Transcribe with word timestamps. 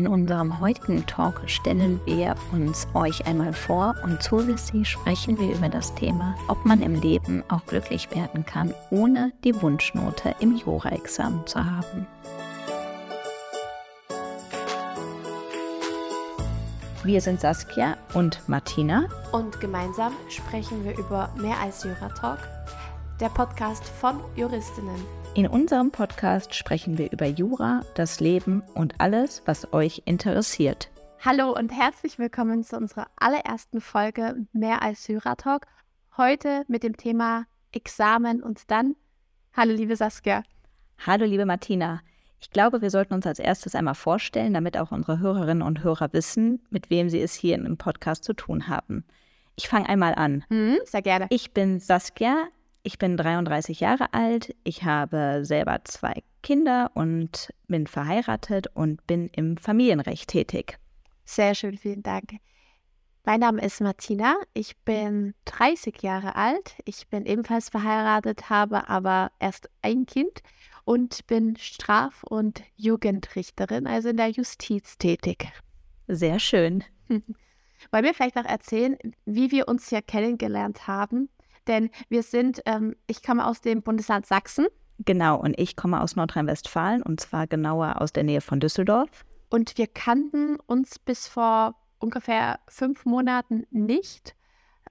In 0.00 0.08
unserem 0.08 0.60
heutigen 0.60 1.04
Talk 1.04 1.42
stellen 1.44 2.00
wir 2.06 2.34
uns 2.52 2.88
euch 2.94 3.26
einmal 3.26 3.52
vor 3.52 3.94
und 4.02 4.22
zusätzlich 4.22 4.88
sprechen 4.88 5.38
wir 5.38 5.54
über 5.54 5.68
das 5.68 5.94
Thema, 5.94 6.34
ob 6.48 6.64
man 6.64 6.80
im 6.80 6.98
Leben 7.02 7.44
auch 7.50 7.66
glücklich 7.66 8.10
werden 8.10 8.46
kann, 8.46 8.72
ohne 8.88 9.30
die 9.44 9.60
Wunschnote 9.60 10.34
im 10.40 10.56
Jura-Examen 10.56 11.46
zu 11.46 11.62
haben. 11.62 12.06
Wir 17.04 17.20
sind 17.20 17.42
Saskia 17.42 17.98
und 18.14 18.40
Martina. 18.48 19.04
Und 19.32 19.60
gemeinsam 19.60 20.14
sprechen 20.30 20.82
wir 20.82 20.96
über 20.96 21.28
mehr 21.36 21.60
als 21.62 21.84
Jura-Talk, 21.84 22.38
der 23.20 23.28
Podcast 23.28 23.84
von 23.84 24.18
Juristinnen. 24.34 25.19
In 25.34 25.46
unserem 25.46 25.92
Podcast 25.92 26.56
sprechen 26.56 26.98
wir 26.98 27.12
über 27.12 27.26
Jura, 27.26 27.82
das 27.94 28.18
Leben 28.18 28.64
und 28.74 28.94
alles, 28.98 29.42
was 29.46 29.72
euch 29.72 30.02
interessiert. 30.04 30.90
Hallo 31.20 31.54
und 31.56 31.70
herzlich 31.70 32.18
willkommen 32.18 32.64
zu 32.64 32.76
unserer 32.76 33.06
allerersten 33.14 33.80
Folge 33.80 34.34
Mehr 34.52 34.82
als 34.82 35.06
Jura-Talk. 35.06 35.68
Heute 36.16 36.64
mit 36.66 36.82
dem 36.82 36.96
Thema 36.96 37.44
Examen 37.70 38.42
und 38.42 38.72
dann. 38.72 38.96
Hallo, 39.56 39.72
liebe 39.72 39.94
Saskia. 39.94 40.42
Hallo, 41.06 41.24
liebe 41.26 41.46
Martina. 41.46 42.00
Ich 42.40 42.50
glaube, 42.50 42.82
wir 42.82 42.90
sollten 42.90 43.14
uns 43.14 43.26
als 43.26 43.38
erstes 43.38 43.76
einmal 43.76 43.94
vorstellen, 43.94 44.52
damit 44.52 44.76
auch 44.76 44.90
unsere 44.90 45.20
Hörerinnen 45.20 45.62
und 45.62 45.84
Hörer 45.84 46.12
wissen, 46.12 46.66
mit 46.70 46.90
wem 46.90 47.08
sie 47.08 47.20
es 47.20 47.34
hier 47.34 47.54
im 47.54 47.76
Podcast 47.76 48.24
zu 48.24 48.32
tun 48.32 48.66
haben. 48.66 49.04
Ich 49.54 49.68
fange 49.68 49.88
einmal 49.88 50.16
an. 50.16 50.44
Mhm, 50.48 50.78
sehr 50.84 51.02
gerne. 51.02 51.26
Ich 51.30 51.52
bin 51.52 51.78
Saskia. 51.78 52.48
Ich 52.82 52.98
bin 52.98 53.18
33 53.18 53.80
Jahre 53.80 54.14
alt, 54.14 54.54
ich 54.64 54.84
habe 54.84 55.40
selber 55.42 55.80
zwei 55.84 56.22
Kinder 56.42 56.90
und 56.94 57.50
bin 57.68 57.86
verheiratet 57.86 58.68
und 58.72 59.06
bin 59.06 59.28
im 59.34 59.58
Familienrecht 59.58 60.30
tätig. 60.30 60.78
Sehr 61.24 61.54
schön, 61.54 61.76
vielen 61.76 62.02
Dank. 62.02 62.36
Mein 63.26 63.40
Name 63.40 63.60
ist 63.60 63.82
Martina, 63.82 64.34
ich 64.54 64.78
bin 64.78 65.34
30 65.44 66.02
Jahre 66.02 66.36
alt, 66.36 66.74
ich 66.86 67.06
bin 67.08 67.26
ebenfalls 67.26 67.68
verheiratet, 67.68 68.48
habe 68.48 68.88
aber 68.88 69.30
erst 69.38 69.68
ein 69.82 70.06
Kind 70.06 70.40
und 70.84 71.26
bin 71.26 71.56
Straf- 71.56 72.24
und 72.24 72.62
Jugendrichterin, 72.76 73.86
also 73.86 74.08
in 74.08 74.16
der 74.16 74.30
Justiz 74.30 74.96
tätig. 74.96 75.52
Sehr 76.08 76.38
schön. 76.38 76.82
Wollen 77.08 78.04
wir 78.04 78.14
vielleicht 78.14 78.36
noch 78.36 78.46
erzählen, 78.46 78.96
wie 79.26 79.50
wir 79.50 79.68
uns 79.68 79.90
hier 79.90 80.00
kennengelernt 80.00 80.86
haben? 80.86 81.28
Denn 81.70 81.90
wir 82.10 82.22
sind, 82.22 82.60
ähm, 82.66 82.94
ich 83.06 83.22
komme 83.22 83.46
aus 83.46 83.62
dem 83.62 83.82
Bundesland 83.82 84.26
Sachsen. 84.26 84.66
Genau, 84.98 85.40
und 85.40 85.58
ich 85.58 85.76
komme 85.76 86.02
aus 86.02 86.16
Nordrhein-Westfalen 86.16 87.02
und 87.02 87.20
zwar 87.20 87.46
genauer 87.46 88.02
aus 88.02 88.12
der 88.12 88.24
Nähe 88.24 88.42
von 88.42 88.60
Düsseldorf. 88.60 89.24
Und 89.48 89.78
wir 89.78 89.86
kannten 89.86 90.58
uns 90.66 90.98
bis 90.98 91.26
vor 91.26 91.74
ungefähr 91.98 92.60
fünf 92.68 93.06
Monaten 93.06 93.66
nicht, 93.70 94.34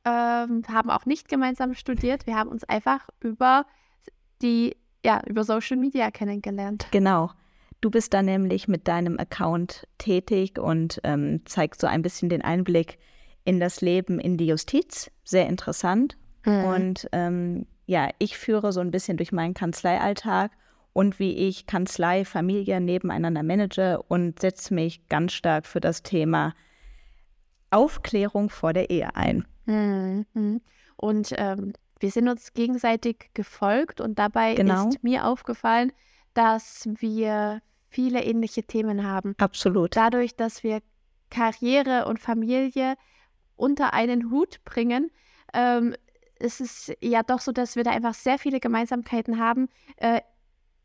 ähm, 0.06 0.64
haben 0.68 0.90
auch 0.90 1.06
nicht 1.06 1.30
gemeinsam 1.30 1.76
studiert. 1.76 2.26
Wir 2.26 2.36
haben 2.36 2.50
uns 2.50 2.64
einfach 2.64 3.10
über 3.20 3.66
die, 4.42 4.76
ja, 5.06 5.22
über 5.28 5.44
Social 5.44 5.78
Media 5.78 6.10
kennengelernt. 6.10 6.88
Genau. 6.92 7.32
Du 7.82 7.90
bist 7.90 8.14
da 8.14 8.22
nämlich 8.22 8.68
mit 8.68 8.88
deinem 8.88 9.18
Account 9.20 9.88
tätig 10.00 10.60
und 10.60 11.00
ähm, 11.04 11.42
zeigst 11.46 11.82
so 11.82 11.88
ein 11.88 12.02
bisschen 12.02 12.28
den 12.30 12.42
Einblick 12.42 12.98
in 13.46 13.60
das 13.60 13.80
Leben 13.80 14.20
in 14.20 14.38
die 14.38 14.48
Justiz. 14.48 15.10
Sehr 15.24 15.48
interessant. 15.48 16.18
Mhm. 16.50 16.66
Und 16.66 17.10
ähm, 17.12 17.66
ja, 17.86 18.10
ich 18.20 18.38
führe 18.38 18.72
so 18.72 18.80
ein 18.80 18.92
bisschen 18.92 19.18
durch 19.18 19.32
meinen 19.32 19.54
Kanzleialltag 19.54 20.52
und 20.94 21.20
wie 21.20 21.34
ich 21.34 21.66
Kanzlei, 21.66 22.26
Familie 22.26 22.82
nebeneinander 22.82 23.44
manage 23.44 24.02
und 24.08 24.40
setze 24.40 24.74
mich 24.74 25.08
ganz 25.08 25.34
stark 25.34 25.66
für 25.66 25.80
das 25.80 26.04
Thema 26.04 26.54
Aufklärung 27.72 28.50
vor 28.50 28.74
der 28.74 28.90
Ehe 28.90 29.16
ein. 29.16 29.46
Mhm. 29.66 30.62
Und 30.98 31.34
ähm, 31.38 31.74
wir 32.00 32.12
sind 32.12 32.28
uns 32.28 32.54
gegenseitig 32.54 33.30
gefolgt 33.34 34.02
und 34.02 34.18
dabei 34.20 34.56
genau. 34.56 34.90
ist 34.90 35.04
mir 35.04 35.26
aufgefallen, 35.26 35.92
dass 36.34 36.88
wir 37.00 37.62
viele 37.90 38.24
ähnliche 38.24 38.64
Themen 38.64 39.06
haben. 39.06 39.36
Absolut. 39.38 39.96
Dadurch, 39.96 40.36
dass 40.36 40.64
wir 40.64 40.80
Karriere 41.30 42.06
und 42.06 42.20
Familie 42.20 42.96
unter 43.56 43.94
einen 43.94 44.32
Hut 44.32 44.64
bringen, 44.64 45.12
ähm, 45.54 45.96
es 46.40 46.60
ist 46.60 46.94
ja 47.02 47.24
doch 47.24 47.40
so, 47.40 47.52
dass 47.52 47.76
wir 47.76 47.84
da 47.84 47.92
einfach 47.92 48.14
sehr 48.14 48.40
viele 48.40 48.60
Gemeinsamkeiten 48.60 49.40
haben. 49.40 49.70
Äh, 49.98 50.22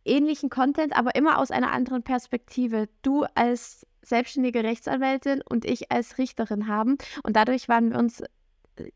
ähnlichen 0.05 0.51
Content, 0.51 0.97
aber 0.97 1.15
immer 1.15 1.39
aus 1.39 1.51
einer 1.51 1.73
anderen 1.73 2.03
Perspektive. 2.03 2.89
Du 3.03 3.25
als 3.35 3.87
selbstständige 4.03 4.63
Rechtsanwältin 4.63 5.43
und 5.49 5.65
ich 5.65 5.91
als 5.91 6.19
Richterin 6.19 6.69
haben. 6.69 6.99
Und 7.23 7.37
dadurch 7.37 7.69
waren 7.69 7.91
wir 7.91 7.99
uns, 7.99 8.21
äh, 8.21 8.27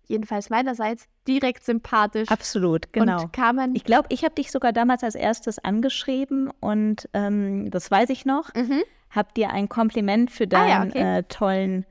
jedenfalls 0.07 0.51
meinerseits, 0.51 1.07
direkt 1.27 1.65
sympathisch. 1.65 2.29
Absolut, 2.29 2.93
genau. 2.93 3.23
Und 3.23 3.33
kamen 3.33 3.75
ich 3.75 3.85
glaube, 3.85 4.09
ich 4.11 4.25
habe 4.25 4.35
dich 4.35 4.51
sogar 4.51 4.73
damals 4.73 5.03
als 5.03 5.15
erstes 5.15 5.59
angeschrieben 5.59 6.51
und 6.61 7.09
ähm, 7.15 7.71
das 7.71 7.91
weiß 7.91 8.11
ich 8.11 8.27
noch. 8.27 8.55
Mhm. 8.55 8.83
Hab 9.11 9.35
dir 9.35 9.51
ein 9.51 9.71
Kompliment 9.71 10.31
für 10.31 10.47
deinen 10.47 10.71
ah, 10.71 10.85
ja, 10.85 10.91
okay. 10.91 11.19
äh, 11.19 11.23
tollen 11.25 11.87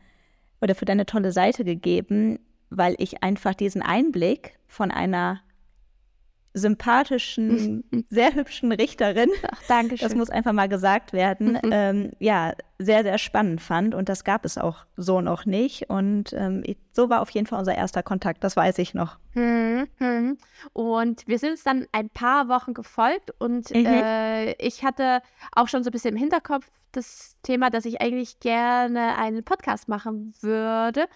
oder 0.62 0.76
für 0.76 0.86
deine 0.86 1.06
tolle 1.06 1.32
Seite 1.32 1.64
gegeben, 1.64 2.40
weil 2.70 2.96
ich 2.98 3.24
einfach 3.24 3.54
diesen 3.54 3.82
Einblick 3.82 4.58
von 4.68 4.92
einer 4.92 5.42
sympathischen, 6.58 7.84
sehr 8.10 8.34
hübschen 8.34 8.72
Richterin, 8.72 9.30
Ach, 9.50 9.86
das 10.00 10.16
muss 10.16 10.30
einfach 10.30 10.54
mal 10.54 10.68
gesagt 10.68 11.14
werden, 11.14 11.60
mhm. 11.64 11.70
ähm, 11.72 12.12
ja, 12.20 12.54
sehr, 12.80 13.04
sehr 13.04 13.18
spannend 13.18 13.62
fand. 13.62 13.96
Und 13.96 14.10
das 14.10 14.24
gab 14.24 14.46
es 14.46 14.58
auch 14.58 14.86
so 14.96 15.22
noch 15.22 15.46
nicht. 15.46 15.90
Und 15.90 16.34
ähm, 16.34 16.64
so 16.92 17.10
war 17.10 17.22
auf 17.22 17.30
jeden 17.30 17.48
Fall 17.48 17.60
unser 17.60 17.76
erster 17.76 18.04
Kontakt, 18.04 18.44
das 18.44 18.56
weiß 18.56 18.78
ich 18.80 18.94
noch. 18.94 19.18
Mhm. 19.34 20.38
Und 20.74 21.28
wir 21.28 21.40
sind 21.40 21.52
uns 21.52 21.64
dann 21.64 21.86
ein 21.92 22.10
paar 22.10 22.50
Wochen 22.50 22.74
gefolgt 22.74 23.32
und 23.40 23.70
mhm. 23.72 23.86
äh, 23.86 24.54
ich 24.54 24.84
hatte 24.84 25.22
auch 25.56 25.68
schon 25.68 25.84
so 25.84 25.90
ein 25.90 25.92
bisschen 25.92 26.16
im 26.16 26.20
Hinterkopf 26.20 26.68
das 26.92 27.36
Thema, 27.44 27.70
dass 27.70 27.86
ich 27.86 28.02
eigentlich 28.02 28.40
gerne 28.40 29.18
einen 29.18 29.44
Podcast 29.44 29.88
machen 29.88 30.34
würde. 30.42 31.08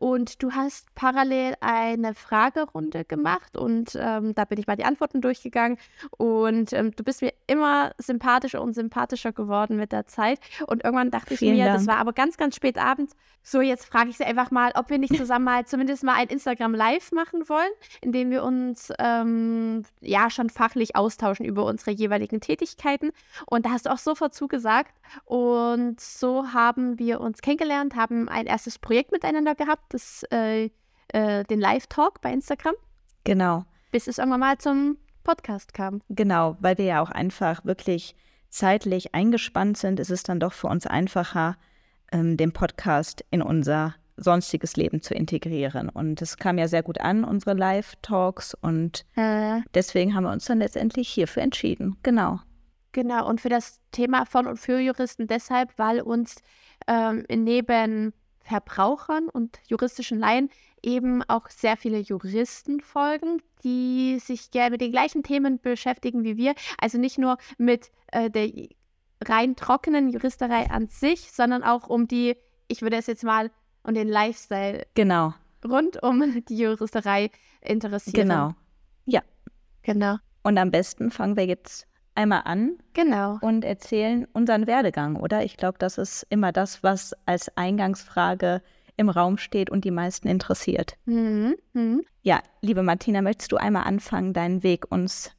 Und 0.00 0.42
du 0.42 0.52
hast 0.52 0.94
parallel 0.94 1.56
eine 1.60 2.14
Fragerunde 2.14 3.04
gemacht 3.04 3.54
und 3.54 3.98
ähm, 4.00 4.34
da 4.34 4.46
bin 4.46 4.58
ich 4.58 4.66
mal 4.66 4.76
die 4.76 4.86
Antworten 4.86 5.20
durchgegangen. 5.20 5.76
Und 6.16 6.72
ähm, 6.72 6.92
du 6.96 7.04
bist 7.04 7.20
mir 7.20 7.34
immer 7.46 7.92
sympathischer 7.98 8.62
und 8.62 8.72
sympathischer 8.72 9.32
geworden 9.32 9.76
mit 9.76 9.92
der 9.92 10.06
Zeit. 10.06 10.40
Und 10.66 10.84
irgendwann 10.84 11.10
dachte 11.10 11.36
Vielen 11.36 11.52
ich 11.52 11.58
mir, 11.60 11.66
Dank. 11.66 11.76
das 11.76 11.86
war 11.86 11.98
aber 11.98 12.14
ganz, 12.14 12.38
ganz 12.38 12.56
spät 12.56 12.78
abends. 12.78 13.14
So, 13.42 13.60
jetzt 13.60 13.84
frage 13.84 14.08
ich 14.08 14.16
sie 14.16 14.24
einfach 14.24 14.50
mal, 14.50 14.72
ob 14.74 14.88
wir 14.88 14.96
nicht 14.96 15.14
zusammen 15.16 15.44
mal 15.44 15.66
zumindest 15.66 16.02
mal 16.02 16.14
ein 16.14 16.28
Instagram 16.28 16.74
Live 16.74 17.12
machen 17.12 17.46
wollen, 17.50 17.70
in 18.00 18.12
dem 18.12 18.30
wir 18.30 18.42
uns 18.42 18.90
ähm, 18.98 19.84
ja 20.00 20.30
schon 20.30 20.48
fachlich 20.48 20.96
austauschen 20.96 21.44
über 21.44 21.66
unsere 21.66 21.90
jeweiligen 21.90 22.40
Tätigkeiten. 22.40 23.10
Und 23.44 23.66
da 23.66 23.70
hast 23.70 23.84
du 23.84 23.90
auch 23.90 23.98
sofort 23.98 24.34
zugesagt. 24.34 24.94
Und 25.26 26.00
so 26.00 26.54
haben 26.54 26.98
wir 26.98 27.20
uns 27.20 27.42
kennengelernt, 27.42 27.96
haben 27.96 28.30
ein 28.30 28.46
erstes 28.46 28.78
Projekt 28.78 29.12
miteinander 29.12 29.54
gehabt 29.54 29.89
das, 29.90 30.24
äh, 30.30 30.70
äh, 31.08 31.44
den 31.44 31.60
Live-Talk 31.60 32.20
bei 32.20 32.32
Instagram. 32.32 32.74
Genau. 33.24 33.64
Bis 33.92 34.06
es 34.06 34.18
irgendwann 34.18 34.40
mal 34.40 34.58
zum 34.58 34.96
Podcast 35.24 35.74
kam. 35.74 36.00
Genau, 36.08 36.56
weil 36.60 36.78
wir 36.78 36.86
ja 36.86 37.02
auch 37.02 37.10
einfach 37.10 37.64
wirklich 37.64 38.14
zeitlich 38.48 39.14
eingespannt 39.14 39.76
sind, 39.76 40.00
ist 40.00 40.10
es 40.10 40.22
dann 40.22 40.40
doch 40.40 40.52
für 40.52 40.68
uns 40.68 40.86
einfacher, 40.86 41.56
ähm, 42.12 42.36
den 42.36 42.52
Podcast 42.52 43.24
in 43.30 43.42
unser 43.42 43.94
sonstiges 44.16 44.76
Leben 44.76 45.02
zu 45.02 45.14
integrieren. 45.14 45.88
Und 45.88 46.20
es 46.20 46.36
kam 46.36 46.58
ja 46.58 46.68
sehr 46.68 46.82
gut 46.82 47.00
an, 47.00 47.24
unsere 47.24 47.54
Live-Talks. 47.54 48.54
Und 48.54 49.04
äh. 49.16 49.60
deswegen 49.74 50.14
haben 50.14 50.24
wir 50.24 50.32
uns 50.32 50.44
dann 50.44 50.58
letztendlich 50.58 51.08
hierfür 51.08 51.42
entschieden. 51.42 51.96
Genau. 52.02 52.40
Genau, 52.92 53.28
und 53.28 53.40
für 53.40 53.48
das 53.48 53.80
Thema 53.92 54.26
von 54.26 54.46
und 54.48 54.56
für 54.56 54.80
Juristen 54.80 55.28
deshalb, 55.28 55.70
weil 55.78 56.00
uns 56.00 56.42
ähm, 56.88 57.24
neben 57.30 58.12
Verbrauchern 58.50 59.28
und 59.28 59.60
juristischen 59.68 60.18
Laien 60.18 60.50
eben 60.82 61.22
auch 61.22 61.48
sehr 61.50 61.76
viele 61.76 61.98
Juristen 61.98 62.80
folgen, 62.80 63.40
die 63.62 64.18
sich 64.18 64.50
gerne 64.50 64.72
mit 64.72 64.80
den 64.80 64.90
gleichen 64.90 65.22
Themen 65.22 65.60
beschäftigen 65.60 66.24
wie 66.24 66.36
wir. 66.36 66.54
Also 66.78 66.98
nicht 66.98 67.16
nur 67.16 67.38
mit 67.58 67.92
äh, 68.08 68.28
der 68.28 68.50
rein 69.22 69.54
trockenen 69.54 70.08
Juristerei 70.08 70.68
an 70.68 70.88
sich, 70.88 71.30
sondern 71.30 71.62
auch 71.62 71.88
um 71.88 72.08
die, 72.08 72.36
ich 72.66 72.82
würde 72.82 72.96
es 72.96 73.06
jetzt 73.06 73.22
mal, 73.22 73.52
um 73.84 73.94
den 73.94 74.08
Lifestyle 74.08 74.84
genau. 74.94 75.32
rund 75.64 76.02
um 76.02 76.44
die 76.46 76.56
Juristerei 76.56 77.30
interessieren. 77.60 78.28
Genau. 78.28 78.54
Ja. 79.04 79.22
Genau. 79.82 80.16
Und 80.42 80.58
am 80.58 80.72
besten 80.72 81.12
fangen 81.12 81.36
wir 81.36 81.46
jetzt 81.46 81.86
einmal 82.14 82.42
an 82.44 82.78
genau. 82.92 83.38
und 83.40 83.64
erzählen 83.64 84.26
unseren 84.32 84.66
Werdegang, 84.66 85.16
oder? 85.16 85.44
Ich 85.44 85.56
glaube, 85.56 85.78
das 85.78 85.98
ist 85.98 86.26
immer 86.30 86.52
das, 86.52 86.82
was 86.82 87.14
als 87.26 87.56
Eingangsfrage 87.56 88.62
im 88.96 89.08
Raum 89.08 89.38
steht 89.38 89.70
und 89.70 89.84
die 89.84 89.90
meisten 89.90 90.28
interessiert. 90.28 90.96
Mhm. 91.06 91.56
Mhm. 91.72 92.04
Ja, 92.22 92.40
liebe 92.60 92.82
Martina, 92.82 93.22
möchtest 93.22 93.52
du 93.52 93.56
einmal 93.56 93.84
anfangen, 93.84 94.32
deinen 94.32 94.62
Weg 94.62 94.90
uns 94.90 95.32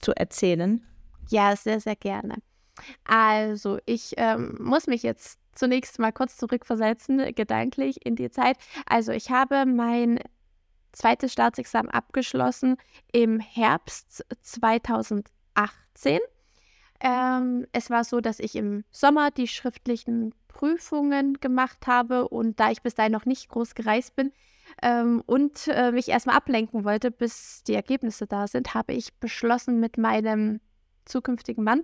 zu 0.00 0.12
erzählen? 0.12 0.86
Ja, 1.28 1.56
sehr, 1.56 1.80
sehr 1.80 1.96
gerne. 1.96 2.36
Also, 3.04 3.78
ich 3.86 4.14
ähm, 4.16 4.56
muss 4.60 4.86
mich 4.86 5.02
jetzt 5.02 5.38
zunächst 5.54 5.98
mal 5.98 6.12
kurz 6.12 6.36
zurückversetzen, 6.36 7.34
gedanklich 7.34 8.04
in 8.06 8.16
die 8.16 8.30
Zeit. 8.30 8.56
Also 8.86 9.12
ich 9.12 9.30
habe 9.30 9.66
mein 9.66 10.18
zweites 10.92 11.32
Staatsexamen 11.32 11.90
abgeschlossen 11.90 12.76
im 13.12 13.40
Herbst 13.40 14.24
2018. 15.54 16.20
Ähm, 17.00 17.66
es 17.72 17.90
war 17.90 18.04
so, 18.04 18.20
dass 18.20 18.38
ich 18.38 18.54
im 18.54 18.84
Sommer 18.90 19.30
die 19.30 19.48
schriftlichen 19.48 20.34
Prüfungen 20.48 21.34
gemacht 21.40 21.86
habe 21.86 22.28
und 22.28 22.60
da 22.60 22.70
ich 22.70 22.82
bis 22.82 22.94
dahin 22.94 23.12
noch 23.12 23.26
nicht 23.26 23.48
groß 23.48 23.74
gereist 23.74 24.14
bin 24.14 24.32
ähm, 24.82 25.22
und 25.26 25.66
äh, 25.68 25.90
mich 25.90 26.08
erstmal 26.08 26.36
ablenken 26.36 26.84
wollte, 26.84 27.10
bis 27.10 27.64
die 27.64 27.74
Ergebnisse 27.74 28.26
da 28.26 28.46
sind, 28.46 28.74
habe 28.74 28.92
ich 28.92 29.14
beschlossen, 29.14 29.80
mit 29.80 29.98
meinem 29.98 30.60
zukünftigen 31.04 31.64
Mann 31.64 31.82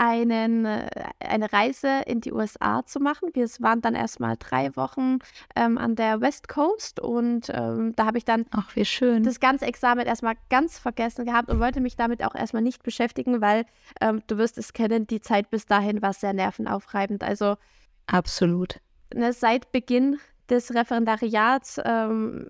einen, 0.00 0.64
äh, 0.64 0.88
eine 1.18 1.52
Reise 1.52 2.00
in 2.06 2.22
die 2.22 2.32
USA 2.32 2.86
zu 2.86 3.00
machen. 3.00 3.28
Wir 3.34 3.46
waren 3.58 3.82
dann 3.82 3.94
erstmal 3.94 4.36
drei 4.38 4.74
Wochen 4.74 5.18
ähm, 5.54 5.76
an 5.76 5.94
der 5.94 6.22
West 6.22 6.48
Coast 6.48 7.00
und 7.00 7.50
ähm, 7.52 7.92
da 7.96 8.06
habe 8.06 8.16
ich 8.16 8.24
dann 8.24 8.46
Ach, 8.50 8.74
wie 8.74 8.86
schön. 8.86 9.24
das 9.24 9.40
ganze 9.40 9.66
Examen 9.66 10.06
erstmal 10.06 10.36
ganz 10.48 10.78
vergessen 10.78 11.26
gehabt 11.26 11.50
und 11.50 11.60
wollte 11.60 11.82
mich 11.82 11.96
damit 11.96 12.24
auch 12.24 12.34
erstmal 12.34 12.62
nicht 12.62 12.82
beschäftigen, 12.82 13.42
weil 13.42 13.66
ähm, 14.00 14.22
du 14.26 14.38
wirst 14.38 14.56
es 14.56 14.72
kennen, 14.72 15.06
die 15.06 15.20
Zeit 15.20 15.50
bis 15.50 15.66
dahin 15.66 16.00
war 16.00 16.14
sehr 16.14 16.32
nervenaufreibend. 16.32 17.22
Also 17.22 17.56
absolut. 18.06 18.80
Ne, 19.12 19.34
seit 19.34 19.70
Beginn 19.70 20.18
des 20.48 20.74
Referendariats 20.74 21.78
ähm, 21.84 22.48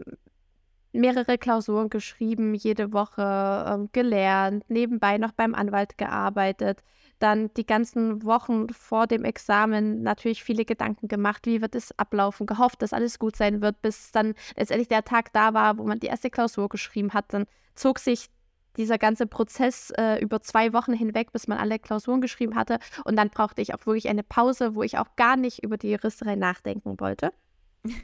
mehrere 0.93 1.37
Klausuren 1.37 1.91
geschrieben, 1.91 2.55
jede 2.55 2.93
Woche 2.93 3.65
ähm, 3.69 3.89
gelernt, 3.91 4.63
nebenbei 4.69 5.19
noch 5.19 5.33
beim 5.33 5.57
Anwalt 5.57 5.99
gearbeitet 5.99 6.85
dann 7.21 7.53
die 7.55 7.67
ganzen 7.67 8.25
Wochen 8.25 8.69
vor 8.71 9.07
dem 9.07 9.25
Examen 9.25 10.03
natürlich 10.03 10.43
viele 10.43 10.65
Gedanken 10.65 11.09
gemacht, 11.09 11.47
wie 11.47 11.63
wird 11.63 11.75
es 11.75 11.97
ablaufen, 11.99 12.47
gehofft, 12.47 12.83
dass 12.83 12.93
alles 12.93 13.19
gut 13.19 13.37
sein 13.37 13.63
wird, 13.63 13.81
bis 13.83 14.11
dann 14.11 14.35
letztendlich 14.57 14.89
der 14.89 15.05
Tag 15.05 15.33
da 15.33 15.55
war, 15.55 15.79
wo 15.79 15.85
man 15.85 16.01
die 16.01 16.09
erste 16.09 16.31
Klausur 16.31 16.69
geschrieben 16.69 17.13
hat. 17.13 17.33
Dann 17.33 17.47
zog 17.75 17.99
sich 17.99 18.29
dieser 18.77 18.99
ganze 18.99 19.27
Prozess 19.27 19.91
äh, 19.97 20.19
über 20.21 20.41
zwei 20.41 20.73
Wochen 20.73 20.93
hinweg, 20.93 21.33
bis 21.33 21.49
man 21.49 21.59
alle 21.59 21.79
Klausuren 21.79 22.21
geschrieben 22.21 22.55
hatte. 22.55 22.79
Und 23.05 23.17
dann 23.17 23.31
brauchte 23.31 23.63
ich 23.63 23.75
auch 23.75 23.85
wirklich 23.87 24.09
eine 24.09 24.23
Pause, 24.23 24.75
wo 24.75 24.83
ich 24.83 24.99
auch 24.99 25.17
gar 25.17 25.37
nicht 25.37 25.63
über 25.63 25.77
die 25.77 25.91
Juristerei 25.91 26.37
nachdenken 26.37 26.99
wollte. 27.01 27.33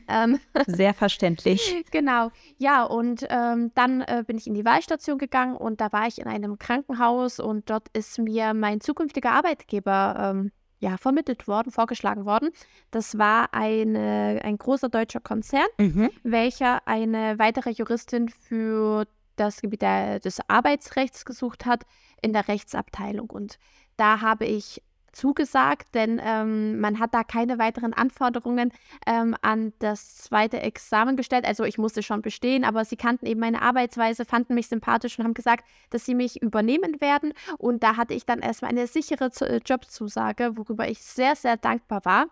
Ähm, 0.08 0.38
Sehr 0.66 0.94
verständlich. 0.94 1.84
genau. 1.90 2.30
Ja, 2.58 2.84
und 2.84 3.26
ähm, 3.28 3.72
dann 3.74 4.00
äh, 4.02 4.24
bin 4.26 4.38
ich 4.38 4.46
in 4.46 4.54
die 4.54 4.64
Wahlstation 4.64 5.18
gegangen 5.18 5.56
und 5.56 5.80
da 5.80 5.92
war 5.92 6.06
ich 6.06 6.18
in 6.18 6.26
einem 6.26 6.58
Krankenhaus 6.58 7.40
und 7.40 7.68
dort 7.68 7.88
ist 7.92 8.18
mir 8.18 8.54
mein 8.54 8.80
zukünftiger 8.80 9.32
Arbeitgeber 9.32 10.32
ähm, 10.34 10.52
ja, 10.78 10.96
vermittelt 10.96 11.48
worden, 11.48 11.70
vorgeschlagen 11.72 12.24
worden. 12.24 12.50
Das 12.90 13.18
war 13.18 13.54
eine, 13.54 14.40
ein 14.42 14.58
großer 14.58 14.88
deutscher 14.88 15.20
Konzern, 15.20 15.66
mhm. 15.78 16.10
welcher 16.22 16.86
eine 16.86 17.38
weitere 17.38 17.70
Juristin 17.70 18.28
für 18.28 19.06
das 19.36 19.60
Gebiet 19.60 19.82
der, 19.82 20.20
des 20.20 20.40
Arbeitsrechts 20.48 21.24
gesucht 21.24 21.66
hat 21.66 21.84
in 22.22 22.32
der 22.32 22.48
Rechtsabteilung. 22.48 23.30
Und 23.30 23.58
da 23.96 24.20
habe 24.20 24.46
ich 24.46 24.82
zugesagt, 25.16 25.94
denn 25.94 26.20
ähm, 26.22 26.78
man 26.78 26.98
hat 26.98 27.14
da 27.14 27.24
keine 27.24 27.58
weiteren 27.58 27.94
Anforderungen 27.94 28.72
ähm, 29.06 29.34
an 29.40 29.72
das 29.78 30.16
zweite 30.18 30.60
Examen 30.60 31.16
gestellt. 31.16 31.46
Also 31.46 31.64
ich 31.64 31.78
musste 31.78 32.02
schon 32.02 32.22
bestehen, 32.22 32.64
aber 32.64 32.84
sie 32.84 32.96
kannten 32.96 33.26
eben 33.26 33.40
meine 33.40 33.62
Arbeitsweise, 33.62 34.24
fanden 34.24 34.54
mich 34.54 34.68
sympathisch 34.68 35.18
und 35.18 35.24
haben 35.24 35.34
gesagt, 35.34 35.64
dass 35.90 36.04
sie 36.04 36.14
mich 36.14 36.42
übernehmen 36.42 37.00
werden. 37.00 37.32
Und 37.58 37.82
da 37.82 37.96
hatte 37.96 38.14
ich 38.14 38.26
dann 38.26 38.40
erstmal 38.40 38.70
eine 38.70 38.86
sichere 38.86 39.30
äh, 39.40 39.60
Jobzusage, 39.64 40.56
worüber 40.56 40.88
ich 40.88 41.00
sehr, 41.00 41.34
sehr 41.34 41.56
dankbar 41.56 42.04
war. 42.04 42.26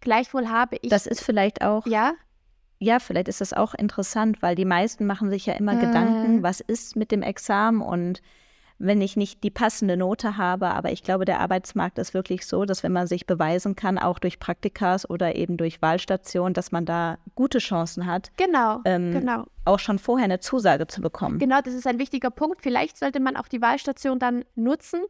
Gleichwohl 0.00 0.48
habe 0.48 0.76
ich. 0.80 0.90
Das 0.90 1.06
ist 1.06 1.22
vielleicht 1.22 1.62
auch. 1.62 1.86
Ja. 1.86 2.14
Ja, 2.78 2.98
vielleicht 2.98 3.28
ist 3.28 3.40
das 3.40 3.52
auch 3.52 3.74
interessant, 3.74 4.42
weil 4.42 4.56
die 4.56 4.64
meisten 4.64 5.06
machen 5.06 5.30
sich 5.30 5.46
ja 5.46 5.54
immer 5.54 5.72
hm. 5.72 5.80
Gedanken, 5.80 6.42
was 6.42 6.60
ist 6.60 6.96
mit 6.96 7.12
dem 7.12 7.22
Examen 7.22 7.80
und 7.80 8.22
wenn 8.82 9.00
ich 9.00 9.16
nicht 9.16 9.44
die 9.44 9.50
passende 9.50 9.96
Note 9.96 10.36
habe. 10.36 10.68
Aber 10.68 10.90
ich 10.90 11.02
glaube, 11.02 11.24
der 11.24 11.40
Arbeitsmarkt 11.40 11.98
ist 11.98 12.14
wirklich 12.14 12.46
so, 12.46 12.64
dass 12.64 12.82
wenn 12.82 12.92
man 12.92 13.06
sich 13.06 13.26
beweisen 13.26 13.76
kann, 13.76 13.98
auch 13.98 14.18
durch 14.18 14.40
Praktikas 14.40 15.08
oder 15.08 15.36
eben 15.36 15.56
durch 15.56 15.80
Wahlstationen, 15.80 16.52
dass 16.52 16.72
man 16.72 16.84
da 16.84 17.18
gute 17.34 17.58
Chancen 17.58 18.06
hat. 18.06 18.32
Genau, 18.36 18.80
ähm, 18.84 19.12
genau. 19.12 19.44
Auch 19.64 19.78
schon 19.78 19.98
vorher 19.98 20.24
eine 20.24 20.40
Zusage 20.40 20.88
zu 20.88 21.00
bekommen. 21.00 21.38
Genau, 21.38 21.60
das 21.62 21.74
ist 21.74 21.86
ein 21.86 21.98
wichtiger 21.98 22.30
Punkt. 22.30 22.62
Vielleicht 22.62 22.98
sollte 22.98 23.20
man 23.20 23.36
auch 23.36 23.46
die 23.46 23.62
Wahlstation 23.62 24.18
dann 24.18 24.44
nutzen, 24.56 25.02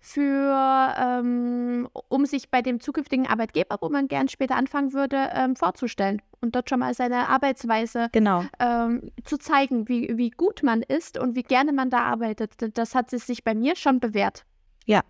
für, 0.00 0.94
ähm, 0.98 1.88
um 2.08 2.24
sich 2.24 2.50
bei 2.50 2.62
dem 2.62 2.80
zukünftigen 2.80 3.26
Arbeitgeber, 3.26 3.76
wo 3.80 3.90
man 3.90 4.08
gern 4.08 4.28
später 4.28 4.56
anfangen 4.56 4.94
würde, 4.94 5.30
ähm, 5.34 5.56
vorzustellen 5.56 6.22
und 6.40 6.54
dort 6.54 6.70
schon 6.70 6.80
mal 6.80 6.94
seine 6.94 7.28
Arbeitsweise 7.28 8.08
genau. 8.10 8.44
ähm, 8.58 9.10
zu 9.24 9.36
zeigen, 9.36 9.88
wie, 9.88 10.16
wie 10.16 10.30
gut 10.30 10.62
man 10.62 10.82
ist 10.82 11.18
und 11.18 11.36
wie 11.36 11.42
gerne 11.42 11.72
man 11.72 11.90
da 11.90 12.00
arbeitet. 12.00 12.52
Das 12.78 12.94
hat 12.94 13.10
sich 13.10 13.44
bei 13.44 13.54
mir 13.54 13.76
schon 13.76 14.00
bewährt. 14.00 14.46
Ja, 14.86 15.02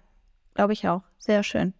glaube 0.54 0.72
ich 0.72 0.88
auch. 0.88 1.02
Sehr 1.18 1.44
schön. 1.44 1.72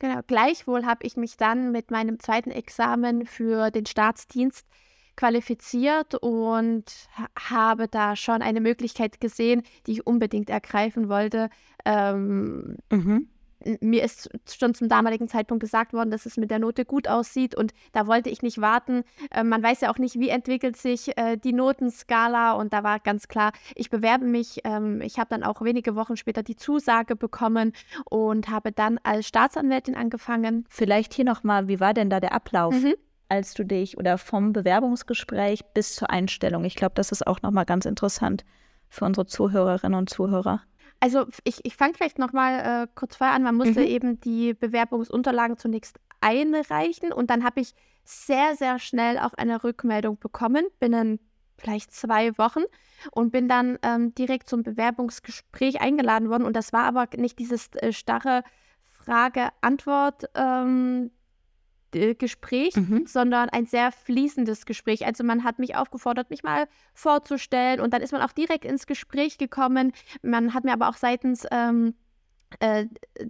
Genau, 0.00 0.20
gleichwohl 0.26 0.84
habe 0.84 1.06
ich 1.06 1.16
mich 1.16 1.36
dann 1.36 1.70
mit 1.70 1.92
meinem 1.92 2.18
zweiten 2.18 2.50
Examen 2.50 3.24
für 3.24 3.70
den 3.70 3.86
Staatsdienst 3.86 4.66
qualifiziert 5.16 6.14
und 6.14 6.84
habe 7.38 7.88
da 7.88 8.16
schon 8.16 8.42
eine 8.42 8.60
Möglichkeit 8.60 9.20
gesehen, 9.20 9.62
die 9.86 9.92
ich 9.92 10.06
unbedingt 10.06 10.50
ergreifen 10.50 11.08
wollte. 11.08 11.50
Ähm, 11.84 12.76
mhm. 12.90 13.28
Mir 13.80 14.02
ist 14.02 14.28
schon 14.52 14.74
zum 14.74 14.88
damaligen 14.88 15.28
Zeitpunkt 15.28 15.60
gesagt 15.60 15.92
worden, 15.92 16.10
dass 16.10 16.26
es 16.26 16.36
mit 16.36 16.50
der 16.50 16.58
Note 16.58 16.84
gut 16.84 17.06
aussieht 17.06 17.54
und 17.54 17.72
da 17.92 18.08
wollte 18.08 18.28
ich 18.28 18.42
nicht 18.42 18.60
warten. 18.60 19.04
Äh, 19.30 19.44
man 19.44 19.62
weiß 19.62 19.82
ja 19.82 19.92
auch 19.92 19.98
nicht, 19.98 20.18
wie 20.18 20.30
entwickelt 20.30 20.76
sich 20.76 21.16
äh, 21.16 21.36
die 21.36 21.52
Notenskala 21.52 22.54
und 22.54 22.72
da 22.72 22.82
war 22.82 22.98
ganz 22.98 23.28
klar, 23.28 23.52
ich 23.76 23.88
bewerbe 23.90 24.24
mich. 24.24 24.60
Ähm, 24.64 25.00
ich 25.00 25.18
habe 25.18 25.28
dann 25.30 25.44
auch 25.44 25.62
wenige 25.62 25.94
Wochen 25.94 26.16
später 26.16 26.42
die 26.42 26.56
Zusage 26.56 27.14
bekommen 27.14 27.72
und 28.10 28.48
habe 28.48 28.72
dann 28.72 28.98
als 29.04 29.28
Staatsanwältin 29.28 29.94
angefangen. 29.94 30.64
Vielleicht 30.68 31.14
hier 31.14 31.24
nochmal, 31.24 31.68
wie 31.68 31.78
war 31.78 31.94
denn 31.94 32.10
da 32.10 32.18
der 32.18 32.32
Ablauf? 32.32 32.74
Mhm 32.74 32.94
als 33.32 33.54
du 33.54 33.64
dich 33.64 33.96
oder 33.96 34.18
vom 34.18 34.52
Bewerbungsgespräch 34.52 35.64
bis 35.72 35.94
zur 35.94 36.10
Einstellung? 36.10 36.64
Ich 36.64 36.76
glaube, 36.76 36.92
das 36.94 37.10
ist 37.10 37.26
auch 37.26 37.40
nochmal 37.40 37.64
ganz 37.64 37.86
interessant 37.86 38.44
für 38.90 39.06
unsere 39.06 39.24
Zuhörerinnen 39.24 39.98
und 39.98 40.10
Zuhörer. 40.10 40.60
Also 41.00 41.24
ich, 41.44 41.60
ich 41.64 41.74
fange 41.74 41.94
vielleicht 41.94 42.18
nochmal 42.18 42.84
äh, 42.84 42.86
kurz 42.94 43.16
vorher 43.16 43.34
an. 43.34 43.42
Man 43.42 43.56
musste 43.56 43.80
mhm. 43.80 43.86
eben 43.86 44.20
die 44.20 44.52
Bewerbungsunterlagen 44.52 45.56
zunächst 45.56 45.98
einreichen 46.20 47.10
und 47.10 47.30
dann 47.30 47.42
habe 47.42 47.62
ich 47.62 47.74
sehr, 48.04 48.54
sehr 48.54 48.78
schnell 48.78 49.18
auch 49.18 49.32
eine 49.32 49.64
Rückmeldung 49.64 50.18
bekommen, 50.18 50.66
binnen 50.78 51.18
vielleicht 51.56 51.92
zwei 51.92 52.36
Wochen 52.36 52.64
und 53.12 53.32
bin 53.32 53.48
dann 53.48 53.78
ähm, 53.82 54.14
direkt 54.14 54.48
zum 54.48 54.62
Bewerbungsgespräch 54.62 55.80
eingeladen 55.80 56.28
worden. 56.28 56.44
Und 56.44 56.54
das 56.54 56.74
war 56.74 56.84
aber 56.84 57.08
nicht 57.16 57.38
dieses 57.38 57.74
äh, 57.76 57.92
starre 57.92 58.42
Frage-Antwort. 58.90 60.24
Ähm, 60.34 61.06
äh, 61.06 61.21
Gespräch, 61.92 62.76
mhm. 62.76 63.06
sondern 63.06 63.48
ein 63.48 63.66
sehr 63.66 63.92
fließendes 63.92 64.66
Gespräch. 64.66 65.06
Also 65.06 65.24
man 65.24 65.44
hat 65.44 65.58
mich 65.58 65.76
aufgefordert, 65.76 66.30
mich 66.30 66.42
mal 66.42 66.66
vorzustellen 66.94 67.80
und 67.80 67.92
dann 67.92 68.02
ist 68.02 68.12
man 68.12 68.22
auch 68.22 68.32
direkt 68.32 68.64
ins 68.64 68.86
Gespräch 68.86 69.38
gekommen. 69.38 69.92
Man 70.22 70.54
hat 70.54 70.64
mir 70.64 70.72
aber 70.72 70.88
auch 70.88 70.96
seitens 70.96 71.46
ähm, 71.50 71.94
äh, 72.60 72.86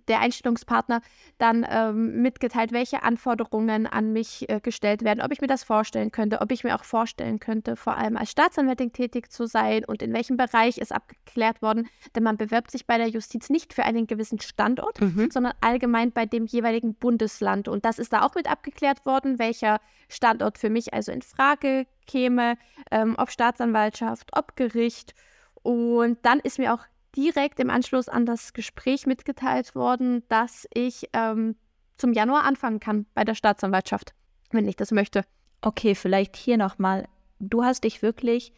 der 0.08 0.20
Einstellungspartner 0.20 1.00
dann 1.38 1.66
ähm, 1.68 2.22
mitgeteilt, 2.22 2.72
welche 2.72 3.02
Anforderungen 3.02 3.86
an 3.86 4.12
mich 4.12 4.48
äh, 4.48 4.60
gestellt 4.60 5.04
werden, 5.04 5.20
ob 5.22 5.32
ich 5.32 5.40
mir 5.40 5.46
das 5.46 5.64
vorstellen 5.64 6.10
könnte, 6.10 6.40
ob 6.40 6.50
ich 6.52 6.64
mir 6.64 6.74
auch 6.74 6.84
vorstellen 6.84 7.40
könnte, 7.40 7.76
vor 7.76 7.96
allem 7.96 8.16
als 8.16 8.30
Staatsanwältin 8.30 8.92
tätig 8.92 9.30
zu 9.30 9.46
sein 9.46 9.84
und 9.84 10.02
in 10.02 10.12
welchem 10.12 10.36
Bereich 10.36 10.78
ist 10.78 10.92
abgeklärt 10.92 11.62
worden, 11.62 11.88
denn 12.14 12.22
man 12.22 12.36
bewirbt 12.36 12.70
sich 12.70 12.86
bei 12.86 12.98
der 12.98 13.08
Justiz 13.08 13.50
nicht 13.50 13.72
für 13.72 13.84
einen 13.84 14.06
gewissen 14.06 14.40
Standort, 14.40 15.00
mhm. 15.00 15.30
sondern 15.30 15.54
allgemein 15.60 16.12
bei 16.12 16.26
dem 16.26 16.46
jeweiligen 16.46 16.94
Bundesland 16.94 17.68
und 17.68 17.84
das 17.84 17.98
ist 17.98 18.12
da 18.12 18.22
auch 18.22 18.34
mit 18.34 18.50
abgeklärt 18.50 19.04
worden, 19.06 19.38
welcher 19.38 19.80
Standort 20.08 20.58
für 20.58 20.70
mich 20.70 20.94
also 20.94 21.12
in 21.12 21.22
Frage 21.22 21.86
käme, 22.06 22.56
ähm, 22.90 23.14
ob 23.18 23.30
Staatsanwaltschaft, 23.30 24.30
ob 24.32 24.56
Gericht 24.56 25.14
und 25.62 26.18
dann 26.22 26.40
ist 26.40 26.58
mir 26.58 26.74
auch 26.74 26.84
direkt 27.16 27.60
im 27.60 27.70
Anschluss 27.70 28.08
an 28.08 28.26
das 28.26 28.52
Gespräch 28.52 29.06
mitgeteilt 29.06 29.74
worden, 29.74 30.22
dass 30.28 30.66
ich 30.72 31.08
ähm, 31.12 31.56
zum 31.96 32.12
Januar 32.12 32.44
anfangen 32.44 32.80
kann 32.80 33.06
bei 33.14 33.24
der 33.24 33.34
Staatsanwaltschaft, 33.34 34.14
wenn 34.50 34.66
ich 34.66 34.76
das 34.76 34.90
möchte. 34.90 35.24
Okay, 35.60 35.94
vielleicht 35.94 36.36
hier 36.36 36.56
nochmal. 36.56 37.06
Du 37.38 37.64
hast 37.64 37.84
dich 37.84 38.02
wirklich 38.02 38.52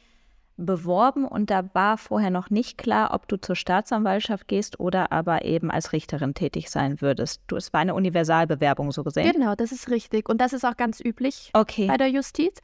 beworben 0.57 1.25
und 1.27 1.51
da 1.51 1.69
war 1.75 1.99
vorher 1.99 2.31
noch 2.31 2.51
nicht 2.51 2.79
klar, 2.79 3.13
ob 3.13 3.27
du 3.29 3.37
zur 3.41 3.57
Staatsanwaltschaft 3.57 4.47
gehst 4.47 4.79
oder 4.79 5.11
aber 5.11 5.45
eben 5.45 5.71
als 5.71 5.93
Richterin 5.93 6.35
tätig 6.35 6.71
sein 6.71 7.01
würdest. 7.01 7.43
Du, 7.49 7.57
es 7.57 7.73
war 7.73 7.81
eine 7.81 7.95
Universalbewerbung 7.95 8.93
so 8.93 9.03
gesehen. 9.03 9.33
Genau, 9.33 9.55
das 9.55 9.73
ist 9.73 9.91
richtig. 9.91 10.29
Und 10.29 10.41
das 10.41 10.53
ist 10.53 10.65
auch 10.65 10.77
ganz 10.77 11.01
üblich 11.01 11.51
okay. 11.55 11.87
bei 11.87 11.97
der 11.97 12.09
Justiz. 12.09 12.61